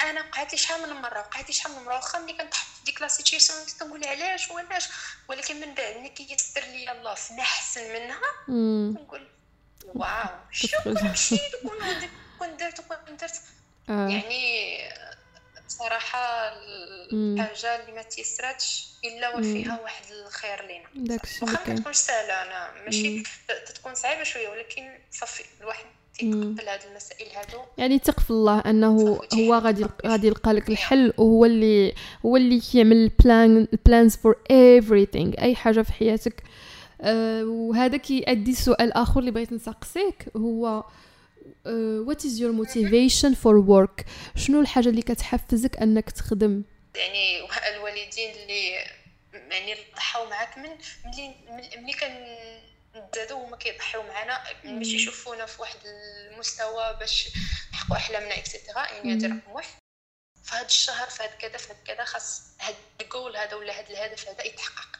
[0.00, 2.84] أنا وقعت لي شحال من مرة وقعت لي شحال من مرة واخا ملي كنتحط في
[2.84, 4.88] ديك la situation كنقول علاش وعلاش
[5.28, 8.20] ولكن من بعد ملي كييسر لي الله في نحسن منها
[8.96, 9.28] كنقول
[9.94, 11.40] wow شوف مشيت
[12.38, 13.40] كون درت وكون درت
[13.88, 14.78] يعني
[15.68, 16.48] صراحة
[17.12, 20.88] الحاجة اللي ما تيسراتش إلا وفيها واحد الخير لينا.
[21.42, 23.22] واخا ما تكونش سهلة أنا ماشي
[23.74, 25.84] تكون صعيبة شوية ولكن صافي الواحد
[26.20, 27.58] تيتقبل هاد المسائل هادو.
[27.78, 31.94] يعني ثق في الله أنه هو غادي غادي يلقى لك الحل وهو اللي
[32.26, 36.42] هو اللي كيعمل ال plan ال plans for everything أي حاجة في حياتك.
[37.00, 40.84] أه وهذا كيؤدي سؤال آخر اللي بغيت نسقسيك هو
[42.06, 44.04] what is your motivation for work
[44.36, 46.62] شنو الحاجة اللي كتحفزك أنك تخدم؟
[46.94, 47.40] يعني
[47.76, 48.70] الوالدين اللي
[49.50, 50.70] يعني ضحاو معاك من
[51.06, 51.34] ملي
[51.82, 52.26] ملي كان
[52.94, 57.28] نزادو هما كيضحيو معنا باش يشوفونا في واحد المستوى باش
[57.72, 59.80] نحققوا أحلامنا et cetera يعني هذا رقم واحد.
[60.48, 64.98] هذا الشهر هذا كذا هذا كذا خاص هاد الجول هذا ولا هذا الهدف هذا يتحقق.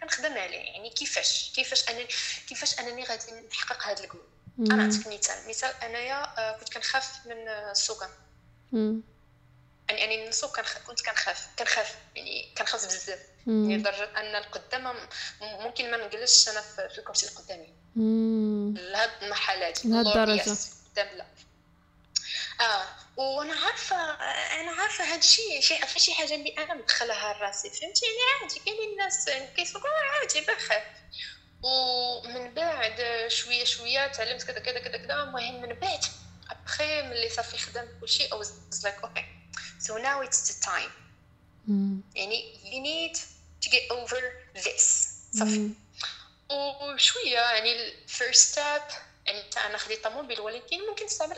[0.00, 2.06] كنخدم عليه يعني كيفاش؟ كيفاش أنا
[2.48, 4.28] كيفاش أنني غادي نحقق هذا الجول.
[4.58, 5.48] أنا نعطيك مثال.
[5.48, 8.10] مثال أنايا آه، كنت كنخاف من السوقان
[8.72, 9.02] مم.
[9.88, 10.78] يعني يعني من السوق كنخ...
[10.78, 13.29] كنت كنخاف كنخاف يعني كنخاف بزاف.
[13.46, 13.76] يعني.
[13.76, 14.94] لدرجه أن القدام
[15.40, 17.74] ممكن ما نجلسش أنا في الكرسي اللي قدامي.
[18.80, 19.84] لهاد المرحلات.
[20.46, 21.26] يس، قدام لا.
[22.60, 22.86] آه.
[23.16, 23.96] وأنا عارفه
[24.60, 28.60] أنا عارفة هاد الشيء شيء شي حاجة اللي أنا مدخلها لراسي فهمتي؟ يعني عادي.
[28.60, 30.40] كاينين الناس كيسوقوا عادي.
[30.40, 30.82] بخير.
[31.62, 35.22] ومن بعد شوية شوية تعلمت كذا كذا كذا كذا.
[35.22, 36.04] المهم من بعد
[36.50, 37.88] أبخي ملي صافي خدمت
[38.34, 39.24] was like okay.
[39.86, 40.90] So now it's the time.
[40.90, 41.09] مم.
[42.14, 43.18] يعني you need
[43.64, 44.20] to get over
[44.64, 45.06] this.
[45.38, 45.74] صافي مم.
[46.50, 48.82] وشوية يعني ال first step
[49.26, 51.36] يعني أنا خديت طوموبيل ولكن ممكن تستعمل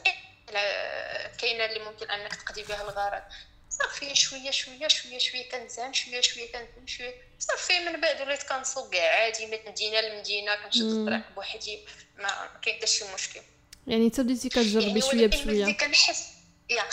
[0.53, 3.23] لا- كاينة اللي ممكن أنك تقضي بها الغرض.
[3.71, 7.15] صافي شوية شوية شوية شوية كنزعم شوية شوية كنزعم شوية.
[7.39, 10.81] صافي من بعد وليت كنسوق كاع عادي من مدينة لمدينة كنشد.
[10.83, 11.79] الطريق بوحدي
[12.19, 13.41] ما كاين حتى شي مشكل.
[13.87, 15.73] يعني انت بديتي كتجربي يعني شوية ملي بشوية.
[15.77, 16.25] كنحس
[16.71, 16.85] يا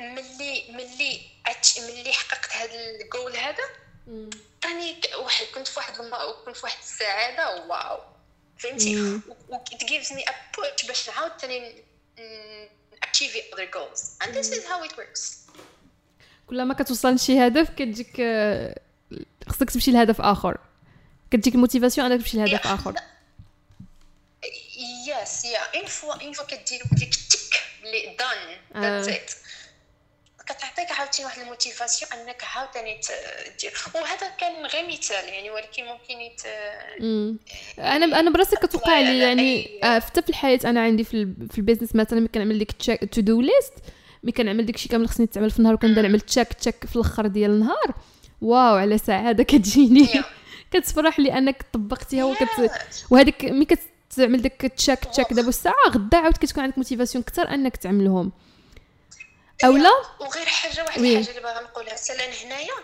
[0.00, 1.20] ملي ملي
[1.78, 3.64] ملي حققت هذا الجول هذا.
[4.64, 5.94] راني واحد كنت في واحد.
[6.44, 7.98] كنت في واحد السعادة واو.
[8.58, 9.22] فهمتي؟ مم.
[9.48, 11.58] و it gives me a push باش نعاود تاني
[12.18, 12.68] ن-
[13.06, 14.00] achieve other goals.
[14.24, 15.32] And this is how it works.
[16.46, 18.16] كل ما كتوصل لشي هدف كتجيك
[19.48, 20.58] خصك تمشي لهدف آخر.
[21.30, 22.94] كتجيك ال motivation إنك تمشي لهدف آخر.
[25.08, 28.74] yes yeah une fois une fois كدير ديك ال tick اللي done.
[28.74, 29.34] That's
[30.82, 30.86] آه.
[30.86, 35.50] it كتعطيك عاوتاني واحد ال motivation أنك عاوتاني ت- دير وهذا كان غير مثال يعني
[35.50, 36.42] ولكن ممكن يت...
[37.00, 37.38] مم.
[37.78, 41.58] أنا أنا براسي كتوقع لي يعني آه، حتى في الحياة أنا عندي في ال- في
[41.58, 42.72] ال business مثلا ملي كنعمل ديك
[43.14, 43.72] to-do list
[44.22, 47.50] ملي كنعمل داكشي كامل خصني يتعمل في النهار وكنبدا نعمل check check في الأخر ديال
[47.50, 47.94] النهار
[48.42, 50.08] wow على سعادة كتجيني.
[50.72, 52.70] كتفرح لانك طبقتيها وكت.
[53.10, 53.66] وهذيك ملي
[54.10, 58.32] كتعمل داك check check دابا الساعة غدا عاود كتكون عندك motivation أكثر أنك تعملهم
[59.64, 61.00] اولا وغير حاجة واحد.
[61.00, 61.92] الحاجة اللي باغا نقولها.
[61.92, 62.74] مثلا هنايا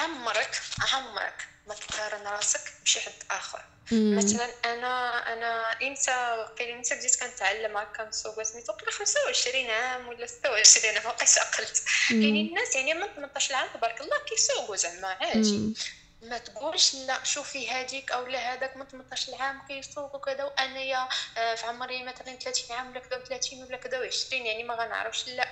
[0.00, 0.60] عمرك
[0.92, 3.60] عمرك ما تقارن راسك بشي حد آخر.
[3.92, 4.18] مم.
[4.18, 10.26] مثلا أنا أنا إمتى وقيلا إمتى بديت كنتعلم هكا نسوق سميتو وقيلا 25 عام ولا
[10.26, 11.82] 26 عام وقيت عقلت.
[12.08, 15.74] كاينين الناس يعني من 18 عام تبارك الله كيسوقوا زعما عادي.
[16.22, 21.54] ما تقولش لا شوفي هذيك أو لا هذاك من 18 عام كيسوق وكذا وأنايا آه،
[21.54, 25.48] في عمري مثلا 30 عام ولا كذا 30 ولا كذا و20 يعني ما غنعرفش لا.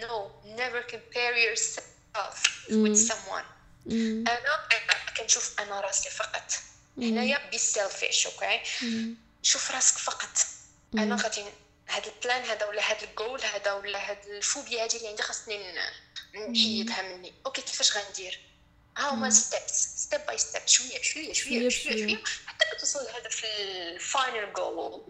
[0.00, 2.94] no never compare yourself مم.
[2.94, 3.44] with someone.
[3.86, 4.64] أنا
[5.16, 6.52] كنشوف أنا راسي فقط.
[6.98, 8.60] هنايا be selfish okay.
[9.42, 10.46] شوف راسك فقط.
[10.94, 11.44] أنا غادي
[11.86, 15.74] هذا ال plan هذا ولا هذا الجول هذا ولا هذا الفوبيا هذه اللي عندي خاصني
[16.34, 17.32] نحيدها مني.
[17.46, 18.40] okay كيفاش غندير؟
[18.98, 22.06] ها هما steps step by step شوية شوية شوية شوية.
[22.06, 25.02] شوية حتى كتوصل لهدف ال final goal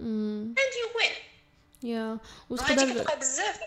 [0.59, 1.13] and you win.
[1.83, 2.19] yeah
[2.51, 3.61] وتقدر كتبقى بزاف.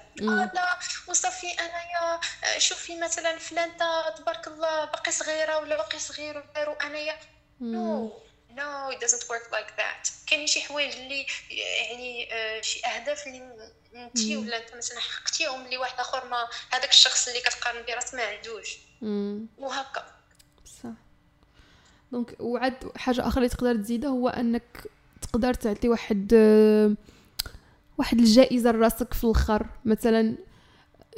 [0.53, 2.19] لا وصافي انايا
[2.57, 7.19] شوفي مثلا فلانة تبارك الله باقي صغيرة ولا باقي صغير وانايا.
[7.61, 8.21] no
[8.51, 10.11] no it doesn't work like that.
[10.27, 13.71] كاين شي حوايج اللي يعني آه، شي أهداف اللي
[14.05, 14.19] انت.
[14.25, 18.21] ولا انت مثلا حققتيهم اللي واحد آخر ما هذاك الشخص اللي كتقارن به راسك ما
[18.23, 18.77] عندوش.
[19.57, 20.05] وهكا
[20.83, 20.89] صح
[22.11, 24.83] donc وعاد حاجة آخرى اللي تقدر تزيدها هو أنك
[25.21, 26.33] تقدر تعطي واحد
[27.97, 30.35] واحد الجائزة لراسك في الأخر مثلا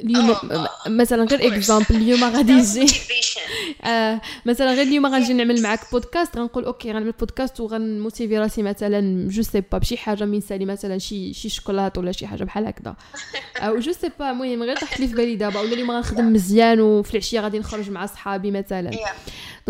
[0.00, 1.54] اليوم آه، مثلا غير.
[1.54, 3.19] exemple اليوم غادي يجي
[3.82, 9.28] آه مثلا غير اليوم غنجي نعمل معاك بودكاست غنقول okay غنعمل بودكاست وغنموتيفي راسي مثلا
[9.28, 12.96] je sais pas بشي حاجة مثالي مثلا شي شي شوكولات ولا شي حاجة بحال هكذا
[13.66, 16.80] أو je sais pas المهم غير طاحت لي في بالي دابا ولا اليوم غنخدم مزيان
[16.80, 18.90] وفي العشية غادي نخرج مع صحابي مثلا.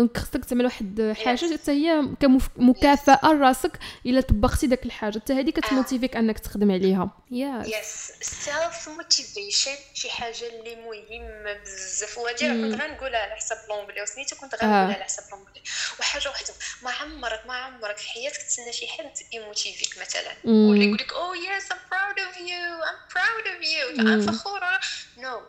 [0.01, 5.19] donc خصك تعمل واحد حاجة حتى هي كمكافاه لراسك إلا طبقتي داك الحاجة.
[5.19, 7.09] حتى هذه كتموتيفيك أنك تخدم عليها.
[7.31, 12.19] yes self motivation شي حاجة اللي مهمة بزاف.
[12.19, 15.61] راه كنت غنقولها على حساب l'anglais وسميتو كنت غنقولها على حساب l'anglais
[15.99, 20.31] وحاجة واحدة ما عمرك ما عمرك في حياتك تسنى شي حد يموتيفيك مثلا.
[20.45, 24.79] ولا يقول لك oh yes I'm proud of you I'm proud of you أنا فخورة.
[25.17, 25.41] no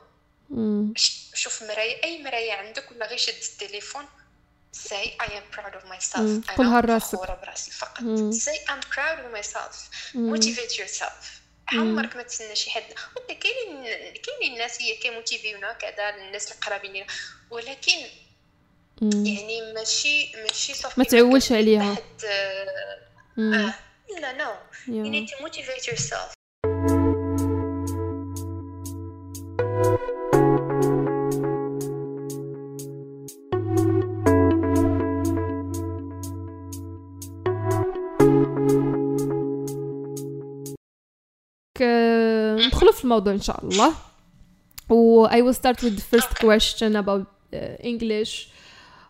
[0.50, 0.94] مم.
[1.34, 4.04] شوف مرايه أي مرايه عندك ولا غير شد التليفون
[4.76, 5.92] say I am proud of مم.
[5.92, 7.08] myself قولها أنا لراسك.
[7.16, 8.32] فخورة برأسي فقط مم.
[8.32, 9.76] say I'm proud of myself
[10.14, 10.36] مم.
[10.36, 12.82] motivate yourself عمرك ما تسنى شي حد
[13.16, 17.06] okay كاينين كاينين الناس هي كيموتيفيونا كذا الناس القرابين لينا
[17.50, 17.92] ولكن
[19.02, 19.26] مم.
[19.26, 21.94] يعني ماشي ماشي صافي ما تعولش عليها.
[21.94, 22.98] حد آه،
[23.36, 23.54] مم.
[23.54, 23.74] آه
[24.20, 24.52] لا نو
[24.86, 25.04] you يا.
[25.12, 26.32] need to motivate yourself
[42.66, 43.92] ندخلوا في الموضوع ان شاء الله
[44.88, 48.48] و I will start with the first question about uh, English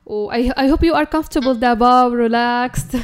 [0.06, 2.96] و I, I hope you are comfortable دابا relaxed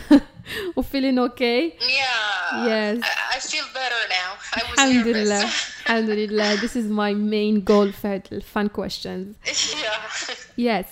[0.77, 2.69] و feeling okay Yeah.
[2.69, 2.99] Yes.
[3.35, 4.31] I, feel better now.
[4.59, 5.07] I was الحمد.
[5.07, 5.45] لله
[5.87, 10.59] الحمد لله this is my main goal في هاد ال fun questions yeah.
[10.59, 10.87] yes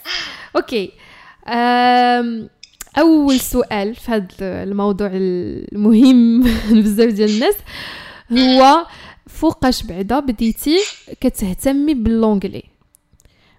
[0.56, 0.92] أوكي
[1.48, 2.48] أم،
[2.98, 4.26] اول سؤال في هذا
[4.62, 6.42] الموضوع المهم
[6.82, 7.54] بزاف ديال الناس
[8.32, 8.86] هو
[9.26, 10.78] فوقاش بعدا بديتي
[11.20, 12.62] كتهتمي ب l'anglais.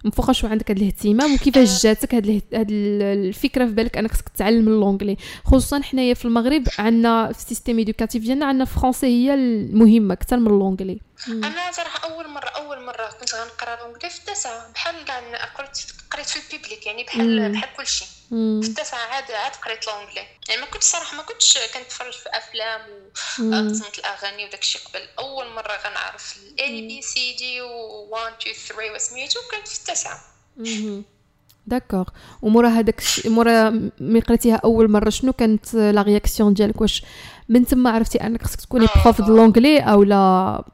[0.04, 5.16] من فوقاش عندك هذا الاهتمام وكيفاش جاتك هاد الفكرة في بالك أنك خصك تتعلم l'anglais؟
[5.44, 10.36] خصوصا حنايا في المغرب عندنا في ال système éducatif ديالنا عندنا français هي المهمة أكثر
[10.36, 11.00] من l'anglais.
[11.28, 14.72] أنا صراحة أول مرة أول مرة كنت غنقرأ l'anglais في التاسعة.
[14.72, 15.20] بحال كاع
[15.58, 15.78] قريت
[16.10, 17.52] قريت في ال public يعني بحال.
[17.52, 18.04] بحال كلشي.
[18.28, 20.26] في التاسعه عاد عاد قريت l'anglais.
[20.48, 22.80] يعني ما كنتش صراحة ما كنتش كنتفرج في أفلام
[23.38, 23.68] مم.
[23.68, 25.00] وكنسمع الأغاني وداك الشيء قبل.
[25.18, 29.78] أول مرة غنعرف ال A B C D و 1 2 3 وسميتو كانت في
[29.78, 30.20] التاسعة.
[30.56, 31.04] مهم.
[31.66, 32.04] d'accord.
[32.42, 37.02] ومورا هذاك مورا ملي قريتيها أول مرة شنو كانت la réaction ديالك؟ واش
[37.48, 39.02] من تما عرفتي أنك خصك تكوني آه.
[39.02, 40.64] prof د l'anglais أو لا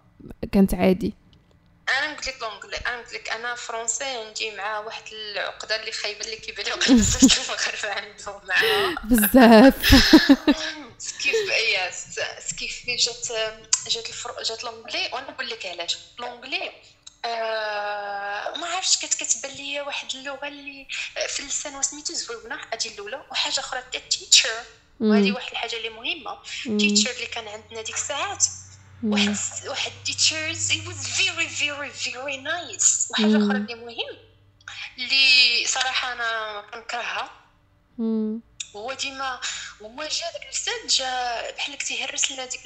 [0.52, 1.14] كانت عادي؟
[1.88, 6.20] أنا قلت لك l'anglais أنا قلت لك أنا français عندي مع واحد العقدة اللي خايبة
[6.20, 6.72] اللي كيبان لي.
[6.72, 8.94] وقت بزاف المغاربه عندهم معاها.
[9.04, 9.74] بزاف.
[11.22, 13.28] كيف yes كيف جات
[13.88, 14.42] جات ال fr...
[14.42, 15.10] جات l'anglais.
[15.12, 15.98] وأنا نقول لك علاش.
[16.18, 16.72] l'anglais
[17.24, 20.86] آه ما عرفتش كانت كتبان لي واحد اللغة اللي
[21.28, 23.24] في اللسان وسميتو زوينة هذه الأولى.
[23.30, 24.48] وحاجة أخرى حتى teacher
[25.00, 26.38] وهذه واحد الحاجة اللي مهمة.
[26.78, 28.44] teacher اللي كان عندنا ديك الساعات.
[29.04, 29.36] واحد
[29.68, 33.10] واحد teachers he was very very very nice.
[33.10, 33.36] وحاجه.
[33.36, 34.16] أخرى اللي مهم
[34.98, 37.30] اللي صراحة أنا كنكرهها
[38.76, 39.40] هو ديما
[39.82, 42.60] هو جا داك الأستاذ جا بحال تيهرس لنا ديك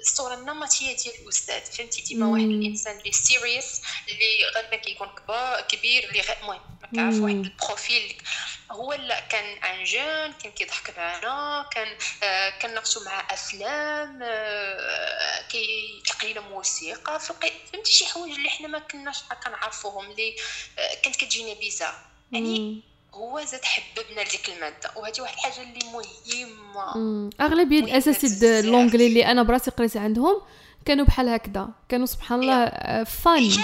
[0.00, 1.60] الصورة النمطية ديال الأستاذ.
[1.60, 2.44] فهمتي؟ ديما واحد.
[2.44, 6.60] الإنسان اللي serious اللي غالبا كيكون كبار كبير اللي غير المهم
[6.92, 7.22] مم.
[7.22, 8.22] واحد ال profil.
[8.70, 16.32] هو لا كان un jeune كان كيضحك معنا كان آه كنناقشوا مع أفلام آه كيطلق
[16.32, 17.20] لنا موسيقى.
[17.20, 20.36] فهمتي شي حوايج اللي حنا ما كناش كنعرفوهم اللي
[20.78, 21.94] آه كانت كتجينا bizarre
[22.32, 22.82] يعني
[23.14, 27.30] هو زاد حببنا لديك المادة وهذه واحد الحاجة اللي مهمة.
[27.40, 28.42] أغلبية بزاف.
[28.44, 30.40] l'anglais اللي أنا براسي قريت عندهم
[30.84, 31.68] كانوا بحال هكذا.
[31.88, 33.60] كانوا سبحان الله fun yes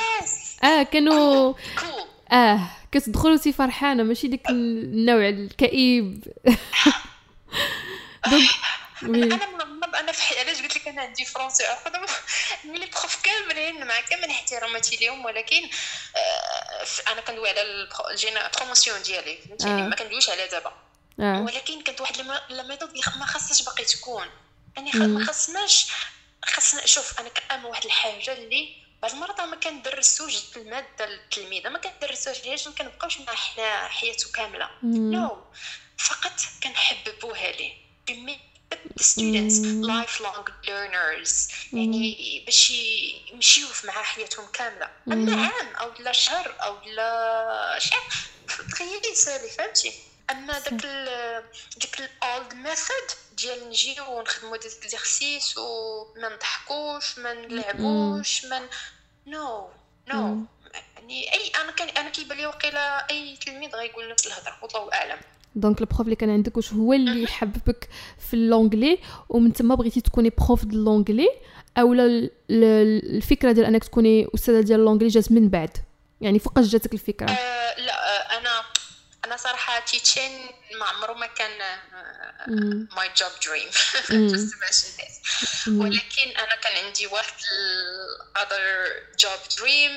[0.65, 1.55] آه كانوا
[2.33, 2.61] آه
[2.93, 6.25] كتدخل وانتي فرحانة ماشي ديك النوع الكئيب.
[8.31, 8.49] donc
[9.03, 9.23] oui.
[9.25, 10.39] أنا منظم أنا في حي...
[10.41, 12.07] علاش قلت لك أنا عندي français عقده
[12.65, 15.71] ملي profs كاملين مع كامل احتراماتي ليهم ولكن
[16.17, 19.89] آه أنا كندوي على ال pro- الجينا promotion ديالي فهمتيني؟ آه.
[19.89, 20.73] ما كندويش على دابا.
[21.21, 21.41] آه.
[21.41, 24.27] ولكن كانت واحد اللي خ- ما خاصهاش باقي تكون.
[24.77, 24.97] يعني خ-.
[24.97, 25.87] ما خاصناش
[26.45, 32.45] خاصنا شوف أنا كنأمن واحد الحاجة اللي بعض المرات ما كندرسوش المادة للتلميذه ما كندرسوش
[32.45, 34.71] ليش؟ ما كنبقاوش مع حنا حياته كاملة.
[34.83, 35.57] نو no.
[36.05, 36.33] فقط
[36.63, 37.75] كنحببوها ليه.
[38.09, 38.56] بمي the
[39.01, 40.03] students مم.
[40.05, 41.53] lifelong learners.
[41.73, 42.71] يعني باش
[43.33, 44.91] يمشيو مع حياتهم كاملة.
[45.09, 45.45] أما مم.
[45.45, 48.13] عام أو لا شهر أو لا شهر
[48.73, 49.93] تخيلي سالي فهمتي؟
[50.31, 50.87] أما داك
[51.77, 58.69] ديك ال old method ديال نجيو ونخدمو des exercices وما نضحكوش ما نلعبوش ما
[59.27, 59.71] no
[60.09, 60.47] no.
[60.97, 65.21] يعني اي أنا كان أنا كيبان لي وقيله أي تلميذ غيقول نفس الهضرة والله أعلم.
[65.57, 67.89] donc ال prof اللي كان عندك واش هو اللي حببك
[68.31, 71.29] في l'anglais ومن تما بغيتي تكوني prof د l'anglais
[71.79, 75.71] أو لا ال- ال- الفكرة ديال انك تكوني استاذه ديال l'anglais جات من بعد
[76.21, 78.51] يعني فوقاش جاتك الفكرة آه لا أنا
[79.25, 80.31] أنا صراحة teaching
[80.81, 81.51] ما عمره ما كان.
[82.97, 83.69] my job dream.
[85.81, 87.33] ولكن أنا كان عندي واحد
[88.37, 88.87] ال other
[89.21, 89.91] job dream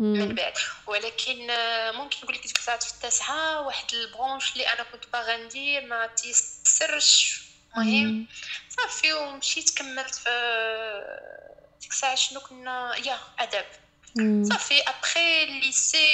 [0.00, 0.34] من.
[0.34, 0.52] بعد
[0.86, 5.04] ولكن آه، ممكن نقول لك ديك الساعات في التاسعة واحد ال branche اللي أنا كنت
[5.12, 7.42] باغا ندير ما تيسرش
[7.76, 8.26] مهم
[8.68, 10.30] صافي ومشيت كملت في
[11.80, 13.64] ديك الساعة شنو كنا yeah أدب.
[14.52, 16.08] صافي après le lycée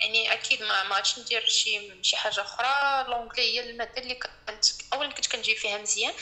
[0.00, 4.64] يعني أكيد ما ما عادش ندير شي شي حاجة أخرى l'anglais هي المادة اللي كنت
[4.92, 6.12] اولا كنت كنجي فيها مزيان.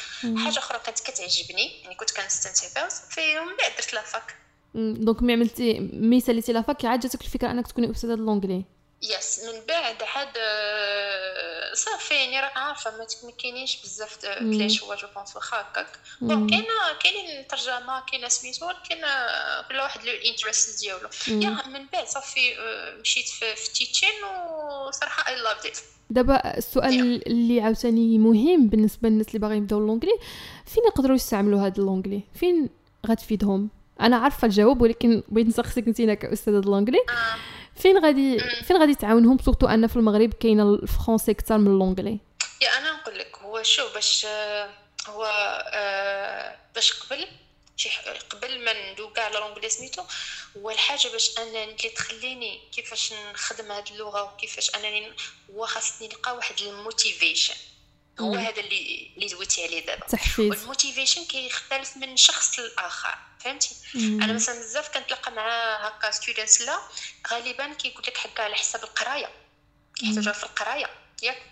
[0.44, 4.36] حاجة أخرى كانت كتعجبني يعني كنت كنستمتع بها صافي ومن بعد درت la fac.
[4.74, 8.64] donc ملي عملتي مي ساليتي la fac عاد جاتك الفكرة أنك تكوني أستاذة د l'anglais
[9.02, 13.06] yes من بعد عاد آه، صافي يعني راك عارفة ما
[13.42, 15.98] كاينينش بزاف هو جو بونس واخا هكاك.
[16.20, 16.66] bon كاينة
[17.02, 21.08] كاينين الترجمه كاينة سميتو ولكن آه، كل واحد له ال interest ديالو.
[21.28, 24.24] yeah من بعد صافي آه، مشيت في, في teaching
[24.88, 25.78] وصراحة I loved it
[26.10, 30.18] دابا السؤال اللي عاوتاني مهم بالنسبة للناس اللي باغيين يبداو l'anglais
[30.66, 32.70] فين يقدروا يستعملوا هذا l'anglais فين
[33.06, 33.70] غتفيدهم؟
[34.00, 37.36] أنا عارفة الجواب ولكن بغيت نسقسيك انت كأستاذة l'anglais آه.
[37.80, 42.18] فين غادي فين غادي تعاونهم؟ surtout أن في المغرب كاينة ال français أكثر من l'anglais
[42.62, 44.70] yeah أنا نقول لك هو شو باش آه،
[45.08, 45.24] هو
[45.74, 47.26] آه، باش قبل
[47.76, 47.88] شي
[48.30, 50.02] قبل ما ندوي كاع l'anglais سميتو
[50.56, 55.12] هو الحاجة باش أنا اللي تخليني كيفاش نخدم هاد اللغة وكيفاش أنني
[55.50, 57.54] هو خاصني نلقى واحد ال motivation.
[58.20, 60.06] هو هذا اللي اللي دويتي عليه دابا.
[60.06, 60.50] تحفيز.
[60.50, 66.78] وال motivation كيختلف من شخص للاخر فهمتي؟ أنا مثلا بزاف كنتلاقى مع هكا students لا
[67.30, 69.30] غالبا كيقول لك حكا على حساب القراية
[69.96, 70.90] كيحتاجوها في القراية
[71.22, 71.42] ياك؟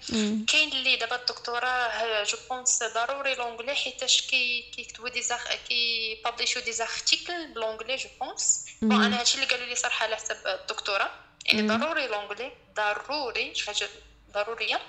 [0.48, 6.60] كاين اللي دابا الدكتوراه je pense ضروري l'anglais حيتاش كي كيكتبوا des ar- كي publish
[6.60, 8.64] و des articles ب l'anglais je pense.
[8.82, 11.10] bon أنا هادشي اللي قالوا لي صراحة على حساب الدكتوراه
[11.44, 13.88] يعني ضروري l'anglais ضروري شي حاجة
[14.32, 14.80] ضرورية.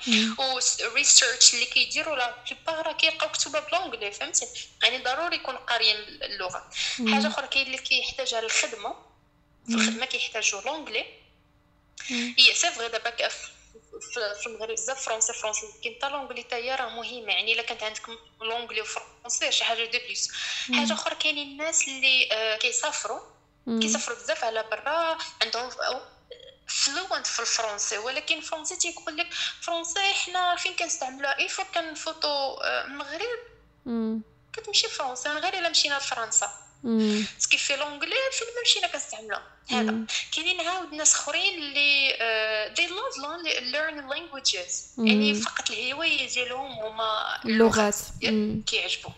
[0.92, 4.48] و research اللي كيديروا la plupart راه كيلقاو كتبه ب l'anglais فهمتي؟
[4.84, 6.70] يعني ضروري يكون قاريين اللغة.
[6.98, 8.96] حاجة أخرى كاين اللي كيحتاجها للخدمة.
[9.68, 11.06] في الخدمة كيحتاجوا l'anglais
[12.10, 13.28] هي c'est vrai دابا
[14.42, 17.34] في المغرب بزاف français français كاين حتى l'anglais حتى هي راه مهمة.
[17.34, 18.10] يعني إلا كانت عندك
[18.42, 20.32] l'anglais و français شي حاجة de plus.
[20.74, 23.20] حاجة أخرى كاينين الناس اللي آه، كيسافروا.
[23.82, 25.70] كيسافروا بزاف على برا عندهم
[26.68, 29.28] fluent في الفرنسي ولكن الفرنسي تيقول لك
[29.62, 33.40] فرنسي حنا فين كنستعملوها؟ اي فوا كنفوتو المغرب
[34.54, 36.52] كتمشي فرنسا غير إلا مشينا لفرنسا.
[37.38, 39.44] ce qui fait l'anglais فين ما مشينا كنستعملوها.
[39.70, 40.06] هذا.
[40.36, 43.18] كاينين عاود ناس أخرين اللي they love
[43.62, 47.96] learn languages يعني فقط الهواية ديالهم هما اللغات.
[48.68, 49.10] كيعجبو.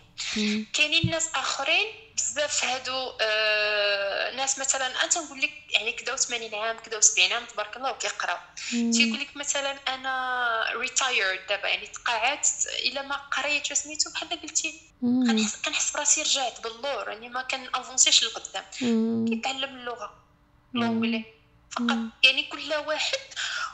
[0.74, 2.05] كاينين ناس آخرين
[2.36, 7.46] بزاف هادو آه ناس مثلا أنت نقول لك يعني كداو 80 عام كداو 70 عام
[7.46, 8.38] تبارك الله وكيقراو
[8.72, 14.82] تيقول لك مثلا أنا retired دابا يعني تقاعدت الا ما قريت سميتو بحال قلتي.
[15.02, 18.64] كنحس كنحس براسي رجعت باللور يعني ما كن avance يش لقدام
[19.30, 20.16] كيتعلم اللغة
[20.74, 21.26] l'anglais
[21.72, 23.20] فقط يعني كل واحد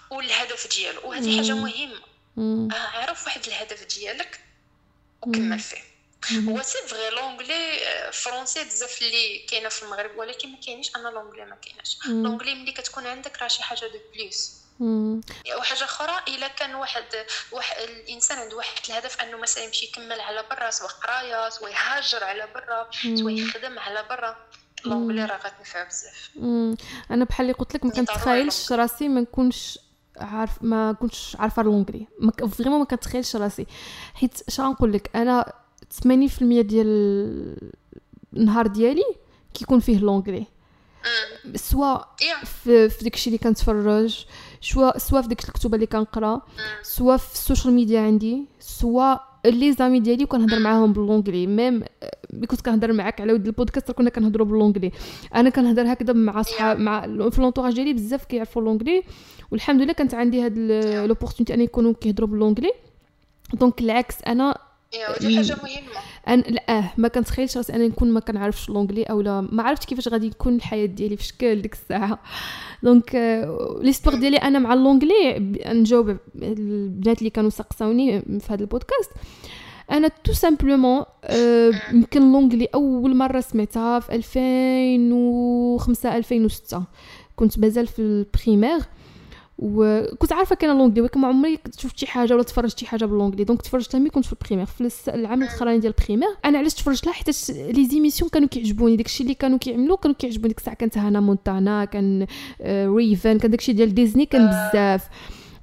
[0.10, 2.02] والهدف ديالو وهذه حاجة مهمة.
[2.76, 4.40] عرف واحد الهدف ديالك
[5.22, 5.91] وكمل فيه.
[6.50, 7.80] هو c'est vrai l'anglais
[8.14, 12.72] français بزاف اللي كاينة في المغرب ولكن ما كاينش أنا l'anglais ما كايناش l'anglais ملي
[12.72, 14.62] كتكون عندك راه شي حاجة de plus
[15.58, 17.04] وحاجه أخرى إلا كان واحد,
[17.52, 22.24] واحد الإنسان عنده واحد الهدف أنه مثلا يمشي يكمل على برا سواء قراية سواء يهاجر
[22.24, 24.38] على برا سواء يخدم على برا.
[24.86, 26.30] l'anglais راه غتنفع بزاف.
[27.12, 29.80] أنا بحال اللي قلت لك ما كنتخيلش راسي ما نكونش
[30.18, 32.08] عارف ما كنتش عارفة l'anglais
[32.58, 33.68] vraiment ما كنتخيلش راسي.
[34.14, 35.54] حيت اش غنقول لك؟ أنا
[36.06, 37.58] 80% ديال
[38.34, 39.04] النهار ديالي
[39.54, 40.46] كيكون فيه l'anglais
[41.56, 42.08] سواء
[42.46, 44.26] في, في داكشي اللي كنتفرج
[44.62, 46.42] سواء سواء في ديك الكتب اللي كنقرا
[46.82, 51.84] سواء في ال social media عندي سواء les amis ديالي كنهضر معاهم ب l'anglais même
[52.34, 54.92] ملي كنت كنهضر معاك على ود البودكاست كنا كنهضروا ب l'anglais
[55.36, 59.04] أنا كنهضر هكذا مع صحاب مع في l'entourage ديالي بزاف كيعرفوا l'anglais
[59.52, 60.58] والحمد لله كانت عندي هاد
[61.08, 62.72] l'opportunité أن يكونوا كيهضروا ب l'anglais
[63.54, 64.58] donc العكس أنا
[64.96, 66.02] ودي حاجة مهمة.
[66.28, 70.08] أنا لا آه ما كنتخيلش راسي أنا نكون ما كنعرفش l'anglais اولا ما عرفتش كيفاش
[70.08, 72.20] غادي يكون الحياة ديالي في شكل ديك الساعة.
[72.84, 79.12] donc آه l'histoire ديالي أنا مع l'anglais نجاوب البنات اللي كانوا سقساوني في هذا البودكاست.
[79.92, 86.84] أنا tout simplement آه يمكن l'anglais أول مرة سمعتها في 2005 2006
[87.36, 88.80] كنت مازال في ال primaire
[89.62, 93.10] وكنت عارفة كان l'anglais ولكن ما عمري شفت شي حاجة ولا تفرجت شي حاجة ب
[93.10, 96.58] l'anglais donc تفرجت ملي كنت في ال primaire في العام الأخراني ديال ال primaire أنا
[96.58, 98.96] علاش تفرجت لها حيت les émissions كانوا كيعجبوني.
[98.96, 100.48] داكشي اللي كانوا كيعملوا كانوا كيعجبوني.
[100.48, 102.28] ديك الساعة كانت هانا مونتانا كان
[102.66, 105.08] ريفن كان داكشي ديال ديزني كان بزاف.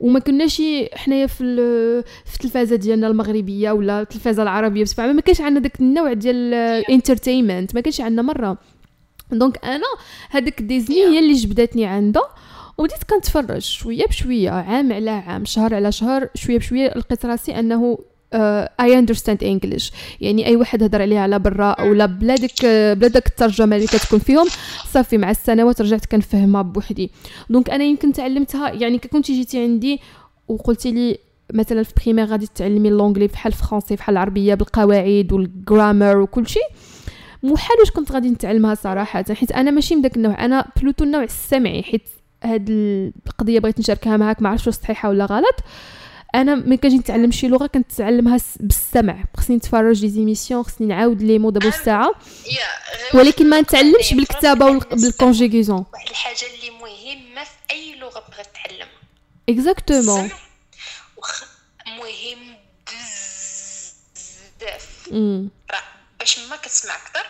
[0.00, 0.62] وما كناش
[0.94, 1.44] حنايا في
[2.24, 5.14] في التلفازة ديالنا المغربية ولا التلفازة العربية بصفة عامة.
[5.14, 8.58] ما كانش عندنا داك النوع ديال ال entertainment ما كانش عندنا مرة.
[9.32, 9.86] donc أنا
[10.30, 12.28] هذاك ديزني هي اللي جبدتني عندها.
[12.78, 17.98] وبديت كنتفرج شوية بشوية عام على عام شهر على شهر شوية بشوية لقيت راسي أنه
[18.80, 23.26] I understand English يعني أي واحد هضر عليها على برا ولا بلا ديك بلا داك
[23.26, 24.46] الترجمة اللي كتكون فيهم
[24.92, 27.10] صافي مع السنوات رجعت كنفهمها بوحدي.
[27.50, 30.00] donc أنا يمكن تعلمتها يعني كنتي جيتي عندي
[30.48, 31.18] وقلتي لي
[31.54, 36.68] مثلا في primaire غادي تعلمي l'anglais بحال الفرنسي بحال العربية بالقواعد وال grammar وكل شيء.
[37.42, 41.22] محال واش كنت غادي نتعلمها صراحة حيت أنا ماشي من داك النوع أنا plutôt النوع
[41.22, 42.02] السمعي حيت
[42.44, 42.70] هاد
[43.26, 45.56] القضية بغيت نشاركها معاك ما عرفتش واش صحيحة ولا غلط.
[46.34, 49.24] أنا ملي كنجي نتعلم شي لغة كنتعلمها بالسمع.
[49.36, 52.14] خصني نتفرج les émissions خصني نعاود les mots دابا الساعة.
[53.14, 58.88] ولكن ما نتعلمش بالكتابة وبال conjugaison واحد الحاجة اللي مهمة في أي لغة بغيت تعلمها
[59.48, 60.30] اكزاكتومون
[61.86, 62.56] مهم
[64.60, 65.08] بزاف.
[66.18, 67.26] باش ما كتسمع أكثر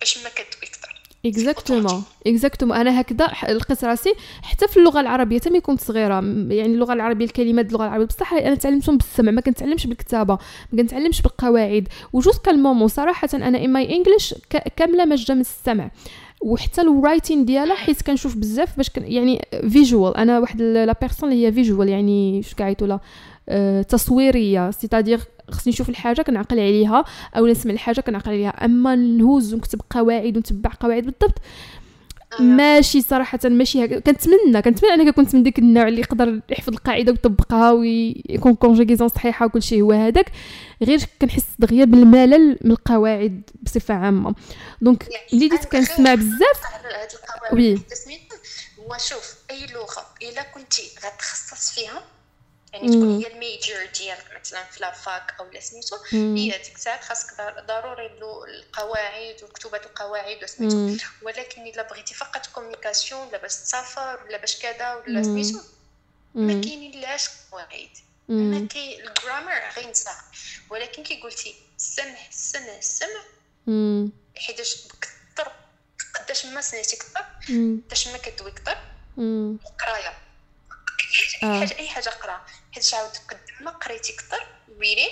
[0.00, 0.81] باش ما كتوي أكثر
[1.26, 6.14] exactement exactement أنا هكذا لقيت راسي حتى في اللغة العربية ملي كنت صغيرة.
[6.14, 10.38] يعني اللغة العربية الكلمات اللغة العربية بصح أنا تعلمتهم بالسمع ما كنتعلمش بالكتابة
[10.72, 11.88] ما كنتعلمش بالقواعد.
[12.12, 14.34] وجوست كالمومون صراحة أنا ان ماي انجلش
[14.76, 15.90] كاملة ماجده من السمع.
[16.40, 21.46] وحتى الرايتين ديالها حيت كنشوف بزاف باش كن يعني فيجوال أنا واحد لا بيرسون اللي
[21.46, 22.98] هي فيجوال يعني شو لا
[23.48, 24.70] أه تصويرية.
[24.70, 25.20] سيتادير
[25.52, 27.04] خصني نشوف الحاجة كنعقل عليها
[27.36, 28.64] أو نسمع الحاجة كنعقل عليها.
[28.64, 31.38] أما نهوز ونكتب قواعد ونتبع قواعد بالضبط
[32.32, 32.42] آه.
[32.42, 33.98] ماشي صراحة ماشي هكا.
[33.98, 39.46] كنتمنى كنتمنى أنك كنت من ديك النوع اللي يقدر يحفظ القاعدة ويطبقها ويكون كونجيغيزون صحيحة
[39.46, 40.32] وكل شيء هو هذاك.
[40.82, 44.34] غير كنحس دغيا بالملل من القواعد بصفة عامة.
[44.80, 46.62] donc ملي بديت كنسمع بزاف
[47.52, 47.74] oui.
[48.78, 52.02] هو شوف أي لغة إلا كنتي غتخصص فيها
[52.72, 55.96] يعني تكون هي ال major ديالك مثلا في la fac أو لا سميتو.
[56.12, 57.28] هي ديك الساعة خاصك
[57.68, 60.76] ضروري القواعد وكتوبه القواعد وسميتو
[61.22, 65.60] ولكن إلا بغيتي فقط communication ولا باش تسافر ولا باش كذا ولا سميتو
[66.34, 67.90] ما كاينين لاش قواعد.
[68.28, 70.10] ما كاين الجرامر غينسى
[70.70, 73.22] ولكن كي قلتي السمع السمع السمع
[74.36, 75.52] حيتاش كثر
[76.14, 77.24] قداش ما سمعتي كثر
[77.86, 78.78] قداش ما كدوي كثر
[79.18, 80.18] القرايه
[81.42, 82.46] اي حاجة أي حاجة قرا.
[82.74, 84.46] حيت عاود قد ما قريتي كثر
[84.80, 85.08] ريدي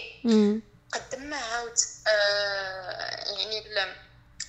[0.93, 1.75] قد ما عاود
[2.09, 3.95] آه يعني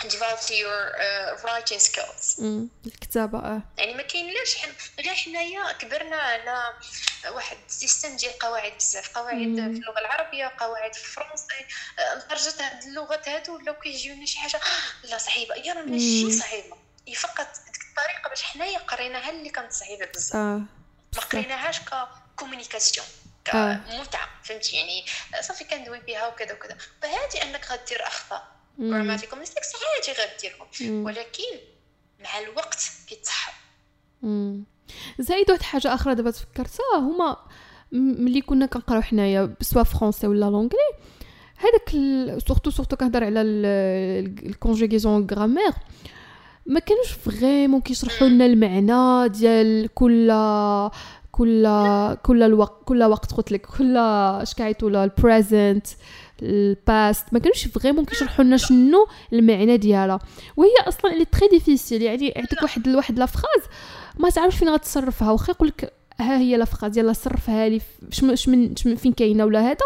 [0.01, 2.41] develop your uh, writing skills.
[2.85, 3.61] الكتابة آه.
[3.77, 4.57] يعني ما كاين لاش.
[4.99, 6.73] غير حنايا كبرنا على
[7.29, 11.65] واحد système ديال قواعد بزاف قواعد في اللغة العربية قواعد في الفرنسي
[12.15, 14.59] لدرجة هاد اللغات هادو ولاو كيجيونا شي حاجة
[15.03, 15.55] لا صعيبة.
[15.55, 20.35] يا راه ماشي صعيبة؟ هي فقط ديك الطريقة باش حنايا قريناها اللي كانت صعيبة بزاف.
[20.35, 20.61] آه.
[21.15, 21.79] ما قريناهاش
[22.41, 23.05] ك communication
[23.45, 25.03] كمتعه فهمتي؟ يعني
[25.41, 26.77] صافي كندوي بها وكذا وكذا.
[27.01, 28.47] فهادي أنك غدير أخطاء.
[28.79, 31.05] grammatical mistakes عادي غديرهم.
[31.05, 31.57] ولكن
[32.23, 33.53] مع الوقت كيتصحوا
[35.19, 37.37] زايد واحد حاجة أخرى دابا تفكرتها هما
[37.91, 40.91] ملي كنا كنقراو حنايا soit français ولا l'anglais
[41.57, 41.89] هذاك
[42.47, 45.71] surtout surtout كنهضر على ال conjugaison grammaire
[46.65, 50.31] ما كانوش vraiment كيشرحوا لنا المعنى ديال كل
[51.41, 51.67] كل
[52.23, 55.87] كل الوقت كل وقت قلت لك كل اش كايتو ال present
[56.41, 60.19] ال past ما كانوش vraiment كيشرحوا لنا شنو المعنى ديالها.
[60.57, 63.63] وهي أصلا اللي très difficile يعني يعطيك واحد واحد la phrase
[64.19, 65.31] ما تعرفش فين غتصرفها.
[65.31, 67.81] واخا يقول لك ها هي la phrase يلا صرفها لي
[68.11, 68.47] اش
[68.85, 69.85] من فين كاينة ولا هذا.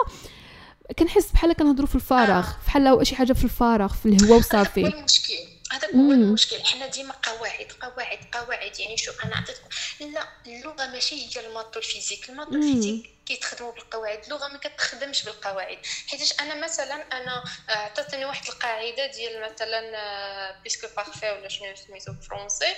[0.99, 4.87] كنحس بحال كنهضروا في الفراغ بحال شي حاجة في الفراغ في الهواء وصافي.
[4.97, 6.65] المشكل هذا هو المشكل.
[6.65, 8.79] حنا ديما قواعد قواعد قواعد.
[8.79, 14.23] يعني شو أنا عطيتكم لا اللغة ماشي هي الماط والفيزيك الماط والفيزيك كيتخدموا بالقواعد.
[14.23, 15.77] اللغة ما كتخدمش بالقواعد.
[16.07, 22.75] حيتاش أنا مثلا أنا عطاتني واحد القاعدة ديال مثلا plus-que-parfait ولا شنو سميتو بال français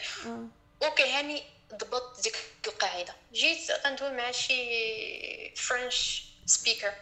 [0.84, 2.36] okay هاني ضبط ديك
[2.68, 3.16] القاعدة.
[3.34, 6.94] جيت غندوي مع شي French speaker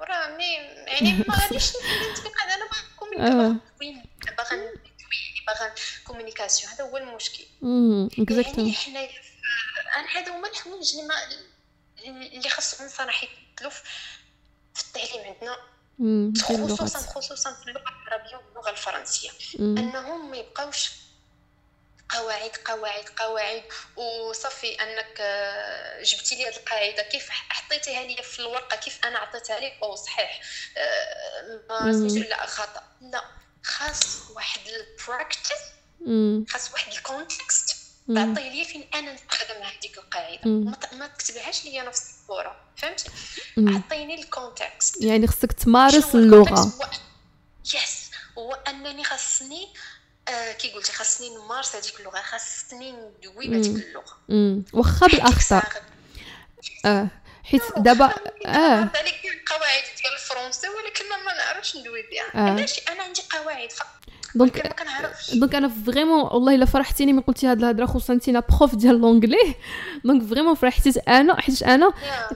[0.00, 0.54] راه mais
[0.86, 1.68] يعني ما غاديش
[2.12, 2.68] نتبقى أنا
[3.00, 3.56] باغا
[4.36, 4.72] باغا
[5.46, 5.74] باغا
[6.04, 7.44] communication هذا هو المشكل.
[8.58, 9.08] يعني حنا
[9.96, 11.14] أنا هذا هما الحوايج اللي ما
[12.36, 13.70] اللي خاصهم صراحة يبدلوا
[14.74, 15.56] في التعليم عندنا.
[16.76, 19.30] خصوصا خصوصا في اللغة العربية واللغة الفرنسية.
[19.58, 20.90] أنهم ما يبقاوش
[22.08, 23.62] قواعد قواعد قواعد.
[23.96, 29.60] وصافي أنك آه، جبتي لي هذه القاعدة كيف حطيتيها لي في الورقة كيف أنا عطيتها
[29.60, 30.40] لك؟ أو صحيح.
[30.76, 33.39] آه، ما سميتو لا خطا لا.
[33.64, 35.50] خاص واحد ال practice
[36.52, 37.76] خاص واحد ال context
[38.14, 40.50] تعطي لي فين أنا نستخدم هذيك القاعدة.
[40.98, 43.10] ما تكتبهاش لي أنا في الصورة فهمتي؟
[43.58, 46.72] عطيني ال context يعني خصك تمارس اللغة.
[47.64, 49.68] yes هو أنني خاصني
[50.28, 54.18] آه كي قلتي خاصني نمارس هذيك اللغة خاصني ندوي بهذيك اللغة.
[54.72, 55.72] واخا بالأخطاء.
[56.84, 57.08] آه.
[57.44, 58.04] حيت دابا
[58.46, 58.88] آه.
[59.46, 62.26] قواعد ديال الفرنسي ولكن ما نعرفش ندوي بها.
[62.48, 62.50] آه.
[62.50, 63.72] علاش؟ أنا عندي قواعد
[64.34, 64.72] donc
[65.34, 69.54] donc أنا vraiment والله الا فرحتيني من قلتي هاد الهضره خصوصا انت prof ديال l'anglais
[70.04, 71.92] donc vraiment فرحتي أنا حيت أنا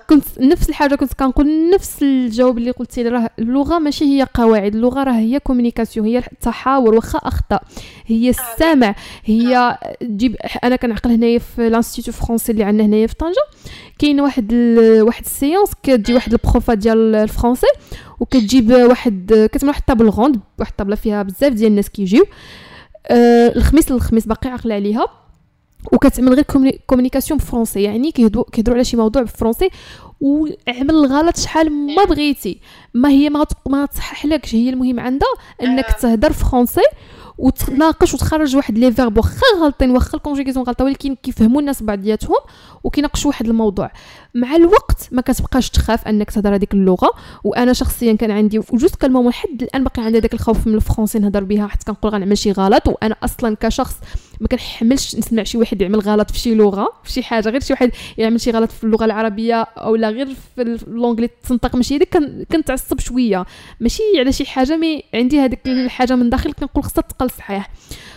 [0.08, 5.02] كنت نفس الحاجة كنت كنقول نفس الجواب اللي قلتي راه اللغة ماشي هي قواعد اللغة
[5.04, 7.62] راه هي communication هي التحاور واخا اخطاء
[8.06, 13.44] هي السمع هي تجيب أنا كنعقل هنايا في l'Institut français اللي عندنا هنايا في طنجة.
[13.98, 15.02] كاين واحد ال...
[15.02, 17.66] واحد séance كتجي واحد ال prof ة ديال ال français
[18.20, 22.24] وكتجيب واحد كتعمل واحد ال table ronde واحد ال table فيها بزاف ديال الناس كيجيو.
[23.06, 25.06] آه الخميس للخميس باقي عاقلة عليها.
[25.92, 26.44] وكتعمل غير
[26.86, 29.70] communication بال français يعني كيهضروا كيهضروا على شي موضوع بال français
[30.20, 32.60] وعمل الغلط شحال ما بغيتي.
[32.94, 35.28] ما هي ما ما تصحح لكش هي المهم عندها
[35.62, 36.80] إنك تهضر français
[37.38, 42.36] وتناقش وتخرج واحد les verbes واخا غالطين واخا ال conjugaison غلطة ولكن كيفهموا الناس بعضياتهم
[42.84, 43.90] وكيناقشوا واحد الموضوع.
[44.34, 47.10] مع الوقت ما كتبقاش تخاف أنك تهضر هذيك اللغة
[47.44, 50.74] وأنا شخصيا كان عندي و jusqu'à le moment لحد الآن باقي عندي داك الخوف من
[50.74, 53.96] ال français نهضر بها حيت كنقول غنعمل شي غلط وأنا أصلا كشخص
[54.44, 57.72] ما كنحملش نسمع شي واحد يعمل غلط في شي لغة في شي حاجة غير شي
[57.72, 62.18] واحد يعمل شي غلط في اللغة العربية أو لا غير في l'anglais تنطق ماشي هذيك
[62.52, 63.46] كنتعصب شوية.
[63.80, 67.70] ماشي على شي حاجة mais عندي هذيك الحاجة من داخل كنقول خصها تقل صحيح.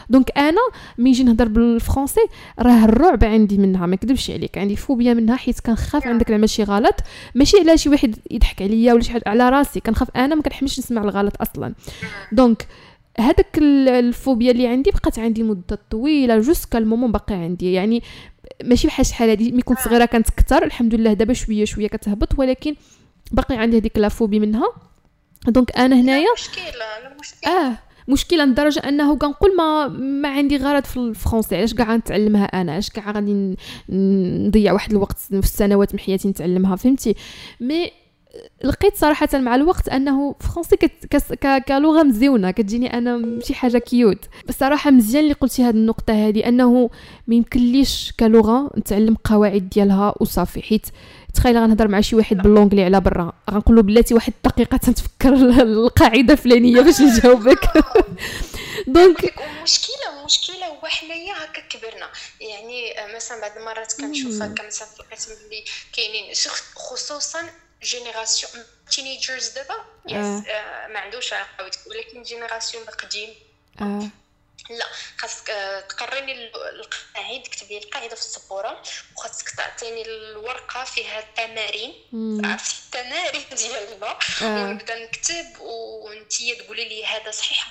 [0.09, 0.61] donc أنا
[0.97, 2.21] ملي نجي نهضر بال français
[2.59, 6.63] راه الرعب عندي منها ما نكذبش عليك عندي فوبيا منها حيت كنخاف عندك نعمل شي
[6.63, 6.95] غلط.
[7.35, 10.79] ماشي على شي واحد يضحك عليا ولا شي حاجة على راسي كنخاف أنا ما كنحملش
[10.79, 11.73] نسمع الغلط أصلا.
[12.31, 12.67] donc
[13.19, 17.73] هذاك الفوبيا اللي عندي بقات عندي مدة طويلة jusqu'à le moment باقي عندي.
[17.73, 18.03] يعني
[18.63, 22.39] ماشي بحال شحال هادي ملي كنت صغيرة كانت كثر الحمد لله دابا شوية شوية كتهبط
[22.39, 22.75] ولكن
[23.31, 24.73] باقي عندي هذيك la phobie منها.
[25.47, 31.04] donc أنا هنايا مشكلة آه مشكلة لدرجة أنه كنقول ما ما عندي غرض في ال
[31.04, 33.55] français علاش كاع غنتعلمها أنا؟ علاش كاع غادي
[33.89, 37.15] نضيع واحد الوقت في السنوات من حياتي نتعلمها؟ فهمتي؟
[37.61, 37.91] mais
[38.63, 40.77] لقيت صراحة مع الوقت أنه français
[41.67, 46.89] كلغة مزيونة كتجيني أنا شي حاجة cute بصراحة مزيان اللي قلتي هذه النقطة هذه أنه
[47.27, 50.87] ما يمكنليش كلغة نتعلم قواعد ديالها وصافي حيت
[51.37, 55.33] تخيل غنهضر مع شي واحد ب l'anglais على برا غنقول له بلاتي واحد الدقيقة تنتفكر
[55.33, 57.59] القاعدة الفلانية باش نجاوبك.
[58.87, 62.09] donc المشكلة المشكلة هو حنايا هكا كبرنا.
[62.41, 65.63] يعني مثلا بعض المرات كنشوف هكا مثلا في القسم اللي
[65.93, 66.33] كاينين
[66.75, 67.39] خصوصا
[67.83, 70.43] génération teenagers دابا yes
[70.93, 71.33] ما عندوش
[71.87, 73.35] ولكن génération القديم
[73.81, 74.09] آه.
[74.69, 74.85] لا
[75.17, 75.47] خاصك
[75.89, 78.83] تقريني القاعده تكتب لي القاعدة في السبورة
[79.15, 81.93] وخاصك تعطيني الورقة فيها التمارين
[82.45, 84.17] عرفتي التمارين ديالنا.
[84.41, 87.67] ونبدا نكتب وانتي تقولي لي هذا صحيح.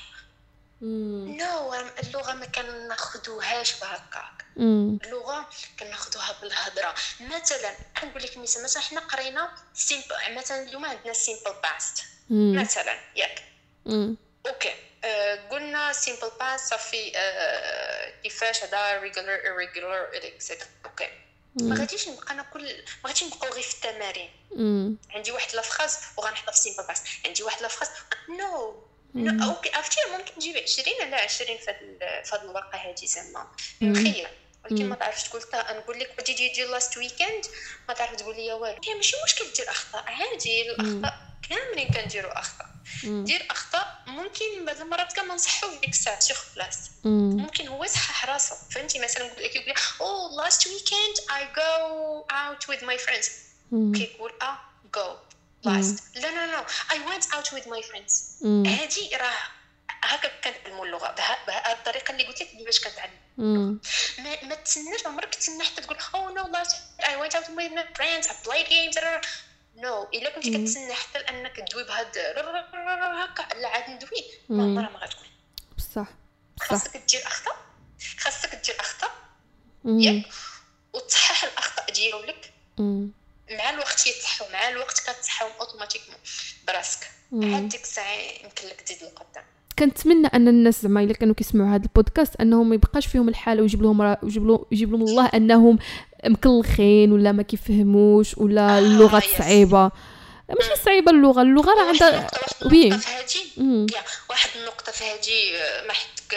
[0.82, 4.46] نو اللغة ما كناخذوهاش بهكاك.
[4.56, 5.48] اللغة
[5.80, 12.04] كناخذوها بالهضره مثلا نقول لك مثال مثلا حنا قرينا simple مثلا اليوم عندنا simple past
[12.30, 13.42] مثلا ياك.
[14.46, 14.74] okay.
[15.04, 21.08] آه قلنا simple past صافي آه كيفاش هذا regular irregular et cetera okay.
[21.54, 24.30] ما غاديش نبقى أنا كل ما غاديش نبقاو غير في التمارين.
[25.10, 27.88] عندي واحد la phrase وغنحطها في simple past عندي واحد la phrase
[28.28, 28.95] no no.
[29.18, 31.70] okay عرفتي ممكن تجيب 20 ولا 20 في
[32.32, 33.46] هذه الورقه هذه زعما.
[33.80, 34.28] مخير
[34.64, 37.46] ولكن ما تعرفش تقول نقول لك بدي يجي last weekend
[37.88, 38.80] ما تعرف تقول لي والو.
[38.86, 40.70] هي ماشي مشكل دير أخطاء عادي.
[40.70, 42.66] الأخطاء كاملين كنديروا أخطاء.
[43.04, 48.26] دير أخطاء ممكن بعض المرات كان ما نصحوش ديك الساعة شي بلاصه ممكن هو يصحح
[48.26, 48.56] راسه.
[48.70, 53.30] فهمتي؟ مثلا يقول لك يقول oh last weekend I go out with my friends
[53.72, 54.58] كيقول آه
[54.94, 55.16] go
[55.62, 59.36] last لا لا لا I went out with my friends هادي راه
[60.02, 61.14] هكا كنتعلموا اللغة.
[61.46, 63.12] بهذه الطريقة اللي قلت لك باش كنتعلم
[64.18, 67.86] ما, ما تسناش عمرك تسنى حتى تقول oh no last I went out with my
[67.94, 68.98] friends I play games
[69.76, 74.24] no إلا كنتي كتسنى حتى لأنك تدوي بهاد هكا لا عاد ندوي.
[74.48, 75.28] ما عمرها ما غتكون.
[75.78, 76.08] بصح
[76.60, 77.56] خاصك دير اخطاء
[78.18, 79.10] خاصك دير اخطاء
[79.84, 80.26] ياك.
[80.92, 82.52] وتصحح الأخطاء ديالك.
[83.50, 86.18] مع الوقت يتصحوا مع الوقت كتصحاهم اوتوماتيكمون
[86.66, 87.00] براسك.
[87.32, 89.44] عاد ديك الساعة يمكن لك تزيد لقدام
[89.78, 93.82] كنتمنى أن الناس زعما إلا كانوا كيسمعوا هذا البودكاست أنهم ما يبقاش فيهم الحال ويجيب
[93.82, 95.78] لهم يجيب لهم يجيب لهم الله أنهم
[96.24, 99.90] مكلخين ولا ما كيفهموش ولا آه اللغة صعيبة.
[100.48, 102.26] ماشي صعيبة اللغة اللغة راه عندها
[102.72, 102.90] وي.
[104.30, 105.52] واحد النقطة في هذه
[105.86, 106.36] ما حدك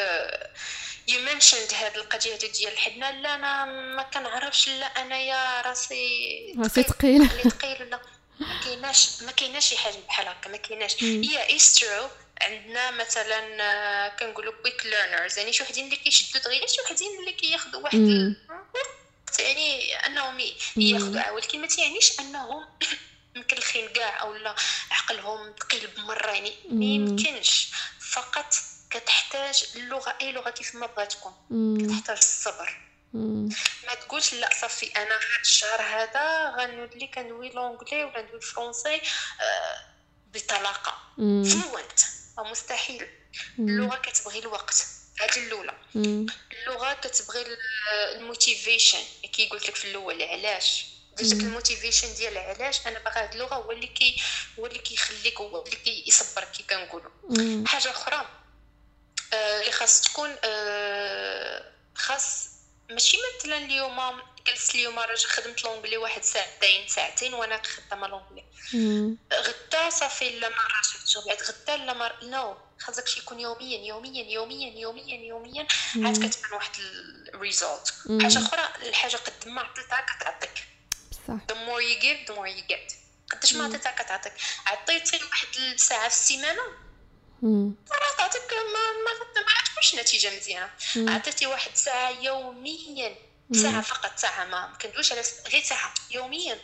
[1.09, 4.69] you mentioned هاد القضية ديال الحدنا لا أنا ما كنعرفش.
[4.69, 7.99] لا أنايا راسي راسي ثقيل ثقيل ولا
[8.39, 11.03] ما كايناش ما كايناش شي حاجة بحال هكا ما كايناش.
[11.03, 12.09] هي true
[12.41, 13.39] عندنا مثلا
[14.19, 18.35] كنقولوا quick learners يعني شي وحدين اللي كيشدوا دغيا شي وحدين اللي كياخذوا واحد
[19.39, 20.39] يعني أنهم
[20.75, 22.65] ياخذوا ولكن ما تيعنيش أنهم
[23.35, 24.55] مكلخين كاع أو لا
[24.91, 26.31] عقلهم ثقيل بمرة.
[26.31, 27.67] يعني ما يمكنش.
[28.11, 28.53] فقط
[28.89, 31.33] كتحتاج اللغة أي لغة كيف ما بغات تكون.
[31.81, 32.81] كتحتاج الصبر.
[33.87, 39.01] ما تقولش لا صافي أنا هاد الشهر هذا غنولي كندوي l'anglais ولا ندوي الفرنسي
[39.41, 39.81] آه
[40.27, 40.97] بطلاقة.
[41.17, 41.99] fluent
[42.37, 43.07] مستحيل.
[43.59, 44.85] اللغة كتبغي الوقت.
[45.21, 45.73] هذه الأولى.
[45.95, 47.45] اللغة كتبغي
[48.15, 49.03] ال motivation.
[49.33, 50.85] كي قلت لك في الأول علاش؟
[51.17, 54.21] داك ال motivation ديال علاش؟ أنا باغا هاد اللغة هو اللي كي
[54.59, 57.11] هو اللي كيخليك هو اللي كيصبرك كي كنقولوا
[57.67, 58.38] حاجة أخرى
[59.33, 62.49] اللي آه خاص تكون آه خاص
[62.89, 68.45] ماشي مثلا اليوم جلست اليوم راجل خدمت l'anglais واحد ساعتين ساعتين وأنا خدامه l'anglais.
[69.33, 74.23] غدا صافي لا ما راجعتش بعد غدا لا ما no خاصك شي يكون يوميا يوميا
[74.23, 76.71] يوميا يوميا يوميا عاد كتبان واحد
[77.33, 77.93] ال result.
[78.21, 80.67] حاجة أخرى الحاجة قد ما عطيتها كتعطيك.
[81.11, 82.93] بصح the more you give the more you get.
[83.31, 84.33] قداش ما عطيتها كتعطيك.
[84.65, 86.61] عطيتي واحد الساعة في السيمانة.
[88.17, 90.69] تعطيك ما ما عطيكش نتيجه مزيانة.
[90.95, 93.15] عطيتي واحد ساعة يوميا.
[93.53, 96.59] ساعة فقط ساعة ما كندويش على غير ساعة يوميا.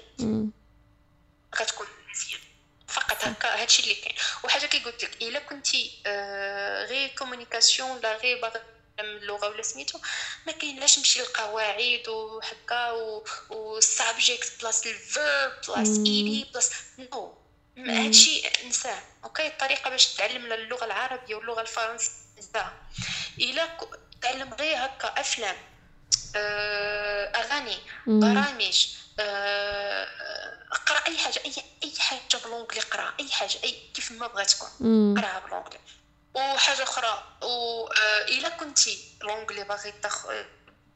[1.59, 2.41] غتكون مزيان.
[2.87, 4.15] فقط هكا هادشي اللي كاين.
[4.43, 8.61] وحاجة كي قلت لك إلا كنتي آه غير communication ولا غير باغي
[8.99, 9.99] اللغة ولا سميتو
[10.47, 12.91] ما كاين لاش نمشي للقواعد وهكا
[13.49, 17.37] وال subject plus ال verb plus ed plus no
[17.77, 22.11] هادشي نساه okay الطريقة باش تعلم اللغة العربية واللغة الفرنسية
[23.39, 23.77] إلا
[24.21, 25.55] تعلم غير هكا أفلام
[26.35, 28.87] آه أغاني برامج
[29.19, 30.07] آه
[30.71, 31.53] اقرأ أي حاجة اي
[31.83, 34.69] أي حاجة ب l'anglais اقرأ أي حاجة اي كيف ما بغات تكون.
[35.17, 35.79] اقرأها ب l'anglais
[36.33, 40.25] وحاجة أخرى والا كنتي l'anglais باغي تاخ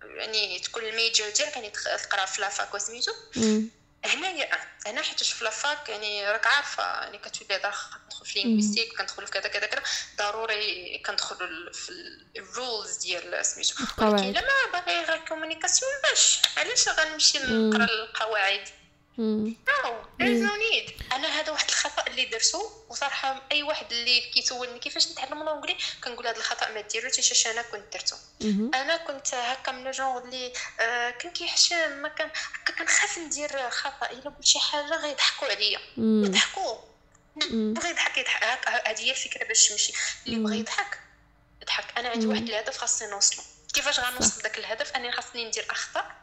[0.04, 1.70] يعني تكون ال major ديالك يعني
[2.10, 3.12] تقرأ في la fac وسميتو
[4.06, 4.50] هنايا
[4.86, 9.32] هنا حيت في la fac يعني راك عارفة يعني كتولي كندخل في linguistique كندخل في
[9.32, 9.84] كذا كذا كذا
[10.18, 11.92] ضروري كندخل في
[12.38, 13.76] ال rules ديال سميتو.
[13.98, 18.70] ولكن إلا ما باغي غير communication باش علاش غنمشي نقرا القواعد؟
[20.20, 21.14] There's no need.
[21.14, 26.28] أنا هذا واحد الخطأ اللي درتو وصراحة أي واحد اللي كيسولني كيفاش نتعلم l'anglais كنقول
[26.28, 28.16] هذا الخطأ ما ديروش اش أنا كنت درتو
[28.74, 32.30] أنا كنت هكا من الجونغ اللي آه كان كيحشم ما كان
[32.64, 34.10] هكا كنخاف ندير خطأ.
[34.12, 35.80] إلا قلت شي حاجة غيضحكوا عليا.
[35.98, 36.78] يضحكوا.
[37.52, 38.70] بغى يضحك يضحك.
[38.88, 39.94] هذه هي الفكرة باش تمشي
[40.28, 41.00] اللي بغى يضحك
[41.62, 41.98] يضحك.
[41.98, 43.44] أنا عندي واحد الهدف خاصني نوصلو
[43.74, 46.16] كيفاش غنوصل داك الهدف؟ أني خاصني ندير أخطاء.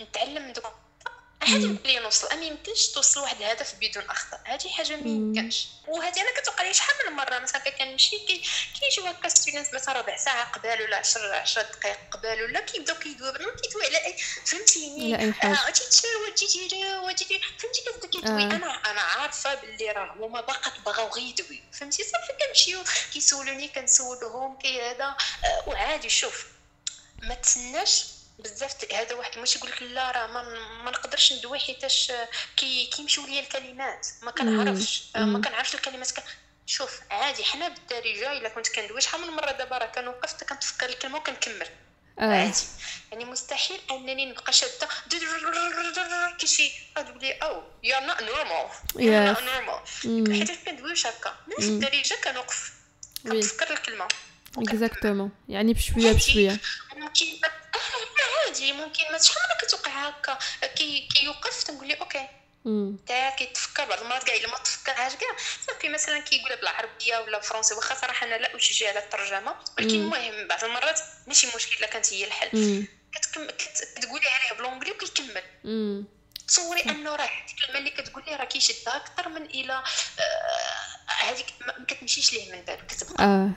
[0.00, 0.72] نتعلم دوك.
[1.46, 2.36] عادي يمكن لي نوصل.
[2.36, 4.40] ما يمكنش توصل لواحد الهدف بدون أخطاء.
[4.44, 5.66] هذه حاجة ما يمكنش.
[5.86, 8.42] وهذه أنا كتوقع لي شحال من مرة مثلا كنمشي كي
[8.80, 13.32] كيجيو هكا student مثلا ربع ساعة قبل ولا 10 10 دقائق قبل ولا كيبداو كيدويو
[13.32, 15.70] كيدوي على اي فهمتيني؟ لا أي حاجة.
[15.70, 16.68] تيتشاوى تيتي
[17.58, 22.32] فهمتي كتبدا كيدوي؟ أنا أنا عارفة باللي راه هما باقا بغاو غير يدويو فهمتي؟ صافي
[22.44, 25.16] كنمشيو كيسولوني كنسولهم كي هذا.
[25.66, 26.46] وعادي شوف
[27.22, 28.04] ما تسناش
[28.38, 30.42] بزاف هذا واحد ماشي يقول لك لا راه ما,
[30.84, 32.12] ما نقدرش ندوي حيتاش
[32.56, 34.06] كي كيمشيو ليا الكلمات.
[34.22, 36.24] ما كنعرفش ما كنعرفش الكلمات كان
[36.66, 41.18] شوف عادي حنا بالدارجه إلا كنت كندوي شحال من مرة دابا راه كنوقف كنتفكر الكلمة
[41.18, 41.66] وكنكمل.
[42.18, 42.22] آه.
[42.22, 42.60] عادي.
[43.12, 44.88] يعني مستحيل أنني نبقى شاده
[46.38, 48.66] كي شي تقول لي oh you not normal
[48.96, 51.36] you not normal حيت كندويش هكا.
[51.46, 52.72] من الدارجه كنوقف
[53.22, 54.08] كنتفكر الكلمة.
[54.58, 56.60] Exactement يعني بشويه بشويه
[56.96, 57.26] ممكن
[58.46, 60.38] عادي ممكن ما شحال مره كتوقع هكا
[60.76, 62.28] كي كيوقف تنقول لي okay
[63.06, 65.28] تا كيتفكر بعض المرات كاع الا ما تفكرهاش كاع
[65.66, 70.48] صافي مثلا كيقولها بالعربيه ولا بالفرنسي واخا صراحة أنا لا اشجع على الترجمه ولكن المهم
[70.48, 72.48] بعض المرات ماشي مشكل كانت هي الحل
[73.98, 75.42] كتقولي عليها ب l'anglais وكيكمل
[76.48, 79.82] تصوري انه راه الكلمة اللي كتقول لي راه كيشدها أكثر من إلى
[81.06, 83.50] هذيك ما كتمشيش ليه من بعد كتبقى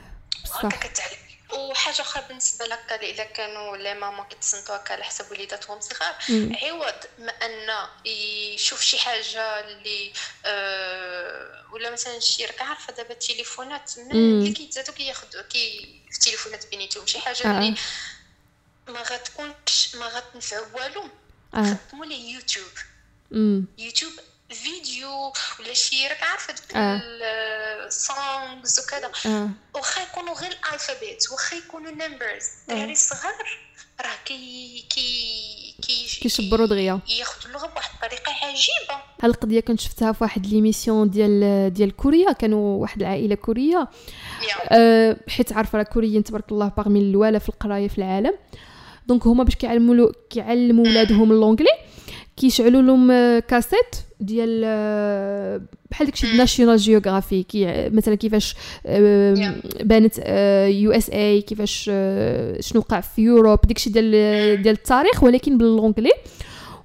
[0.80, 1.18] كتعلم
[1.52, 6.14] وحاجة أخرى بالنسبة لك الا كانوا لي ماما كيتصنتوا هكا على حسب وليداتهم صغار
[6.62, 10.12] عوض ما أن يشوف شي حاجة اللي
[10.44, 17.06] آه ولا مثلا شي راك عارفة دابا التليفونات اللي كيتزادوا كياخذوا كي في التليفونات بيناتهم
[17.06, 17.58] شي حاجة آه.
[17.58, 17.74] اللي
[18.88, 21.08] ما غتكونش ما غتنفع والو
[21.54, 21.76] آه.
[21.90, 22.72] خدموا ليه يوتيوب
[23.30, 23.64] مم.
[23.78, 24.12] يوتيوب
[24.54, 26.76] فيديو ولا شي راك عارفه دوك.
[27.86, 29.10] ال songs وكذا.
[29.74, 33.32] واخا يكونوا غير ال alphabet واخا يكونوا numbers الدراري الصغار
[34.00, 40.12] راه كي كي كي كيشبروا دغيا ياخذوا اللغة بواحد الطريقة عجيبه هاد القضية كنت شفتها
[40.12, 43.88] في واحد l'émission ديال ديال كوريا؟ كانوا واحد العائلة كورية.
[44.68, 48.34] أه حيت عارفة راه كوريين تبارك الله parmi الاولى في القراية في العالم.
[49.06, 51.89] Donc هما باش كيعلموا كيعلموا ولادهم l'anglais
[52.40, 54.60] كيشعلوا لهم كاسيت ديال
[55.90, 58.56] بحال داكشي ناشيونال جيوغرافي كي مثلا كيفاش
[59.80, 60.18] بانت
[60.68, 61.84] USA كيفاش
[62.60, 64.10] شنو وقع في Europe داكشي ديال
[64.62, 66.12] ديال التاريخ ولكن ب l'anglais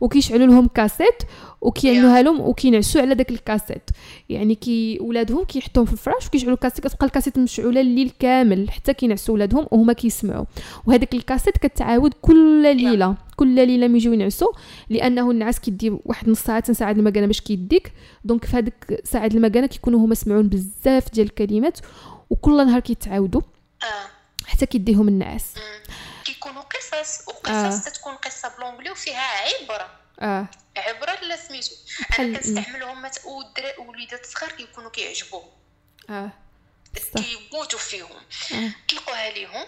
[0.02, 1.24] وكيشعلوا لهم كاسيت
[1.66, 3.90] وكيعملوها لهم وكينعسوا على داك الكاسيت.
[4.30, 9.34] يعني كي ولادهم كيحطوهم في الفراش وكيشعلوا الكاسيت كتبقى الكاسيت مشعولة الليل كامل حتى كينعسوا
[9.34, 10.46] ولادهم وهما كيسمعوا.
[10.86, 14.52] وهذاك الكاسيت كتعاود كل ليلة كل ليلة ملي يجيو ينعسوا
[14.90, 17.92] لأنه النعاس كيدي واحد نص ساعة ساعه المكانه باش كيديك.
[18.24, 21.80] Donc في هذيك ساعة المكانه كيكونوا هما سمعون بزاف ديال الكلمات
[22.30, 23.42] وكل نهار كيتعاودوا
[24.46, 25.46] حتى كيديهم النعاس.
[26.26, 27.92] كيكونوا قصص وقصص آه.
[27.94, 29.22] تكون قصة ب l'anglais وفيها
[29.62, 30.05] عبرة.
[30.22, 30.48] آه.
[30.78, 31.76] عبره لا سميتو.
[32.20, 33.12] أنا كنستعملهم
[33.78, 35.50] وليدات صغار كيكونوا كيعجبوهم.
[36.10, 36.32] آه.
[37.16, 38.22] كيموتوا فيهم.
[38.90, 39.66] طلقوها ليهم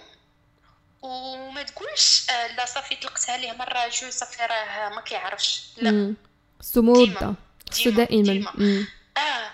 [1.02, 5.64] وما تقولش آه لا صافي طلقتها ليه مره جوج صافي راه ما كيعرفش.
[5.78, 6.14] لا.
[6.62, 7.34] سمودة
[7.72, 8.54] خصو دائما.
[9.18, 9.52] آه.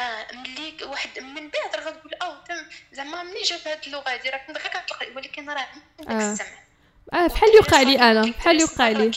[0.00, 0.32] آه.
[0.32, 2.64] ملي واحد من بعد راه غتقول أو تم.
[2.92, 5.68] زعما ملي جاب هاد اللغة هادي راه كنت غير كنطلق ولكن راه
[5.98, 6.32] داك آه.
[6.32, 6.62] السمع.
[7.12, 9.10] آه بحال يوقع لي أنا بحال يوقع لي.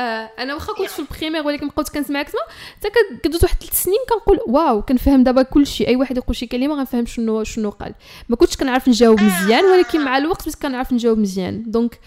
[0.00, 2.40] آه أنا واخا كنت في البريمير ولكن بقيت كنسمعك تما
[2.76, 2.88] حتى
[3.22, 5.86] كدوز واحد ثلاث سنين كنقول wow كنفهم دابا كلشي.
[5.88, 7.94] أي واحد يقول شي كلمة غنفهم شنو شنو قال.
[8.28, 11.62] ما كنتش كنعرف نجاوب مزيان ولكن مع الوقت بديت كنعرف نجاوب مزيان.
[11.66, 11.98] Donc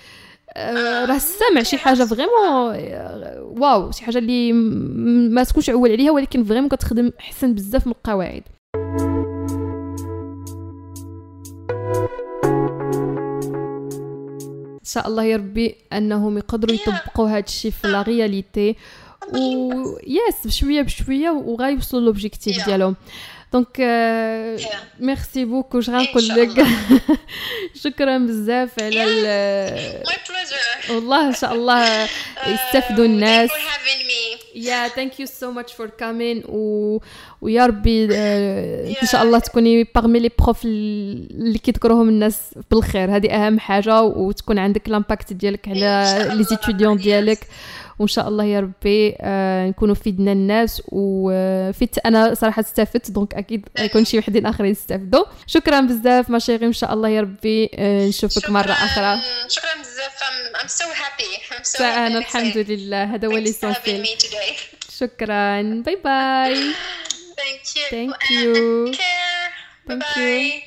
[0.53, 2.31] آه راه السمع شي حاجة vraiment
[2.75, 4.53] آه، wow شي حاجة اللي
[5.29, 8.43] ما تكونش عول عليها ولكن vraiment كتخدم احسن بزاف من القواعد.
[14.93, 18.75] شاء الله يا ربي انهم يقدروا يطبقوا هذا الشيء في la réalité.
[19.33, 19.71] و
[20.07, 22.95] yes بشوية بشوية وغايوصلوا l'objectif ديالهم.
[23.53, 23.77] Donc
[24.99, 26.65] merci beaucoup واش غنقول لك
[27.83, 30.03] شكرا بزاف على
[30.89, 32.07] والله ان شاء الله
[32.47, 33.49] يستافدوا الناس
[34.55, 36.99] يا thank you so much for coming و
[37.41, 38.11] ويا ربي uh,
[39.01, 43.15] إن شاء الله تكوني parmi les profs اللي كيذكروهم الناس بالخير.
[43.15, 47.39] هذه أهم حاجة وتكون عندك l'impact ديالك على les étudiants ديالك.
[47.99, 50.81] وإن شاء الله يا ربي آه نكونوا فيدنا الناس.
[50.88, 56.65] وفيت أنا صراحة استفدت donc أكيد يكون شي وحدين آخرين يستافدوا شكرا بزاف ma chérie
[56.65, 59.21] إن شاء الله يا ربي آه نشوفك مرة أخرى.
[59.49, 60.23] شكرا بزاف.
[60.63, 63.03] I'm so happy so أنا الحمد لله.
[63.15, 63.53] هذا هو اللي
[64.89, 65.61] شكرا.
[65.85, 66.55] Bye bye
[67.38, 67.83] Thank you.
[67.89, 68.91] Thank you.
[68.93, 69.51] Care.
[69.85, 70.17] Thank Bye-bye.
[70.17, 70.61] you.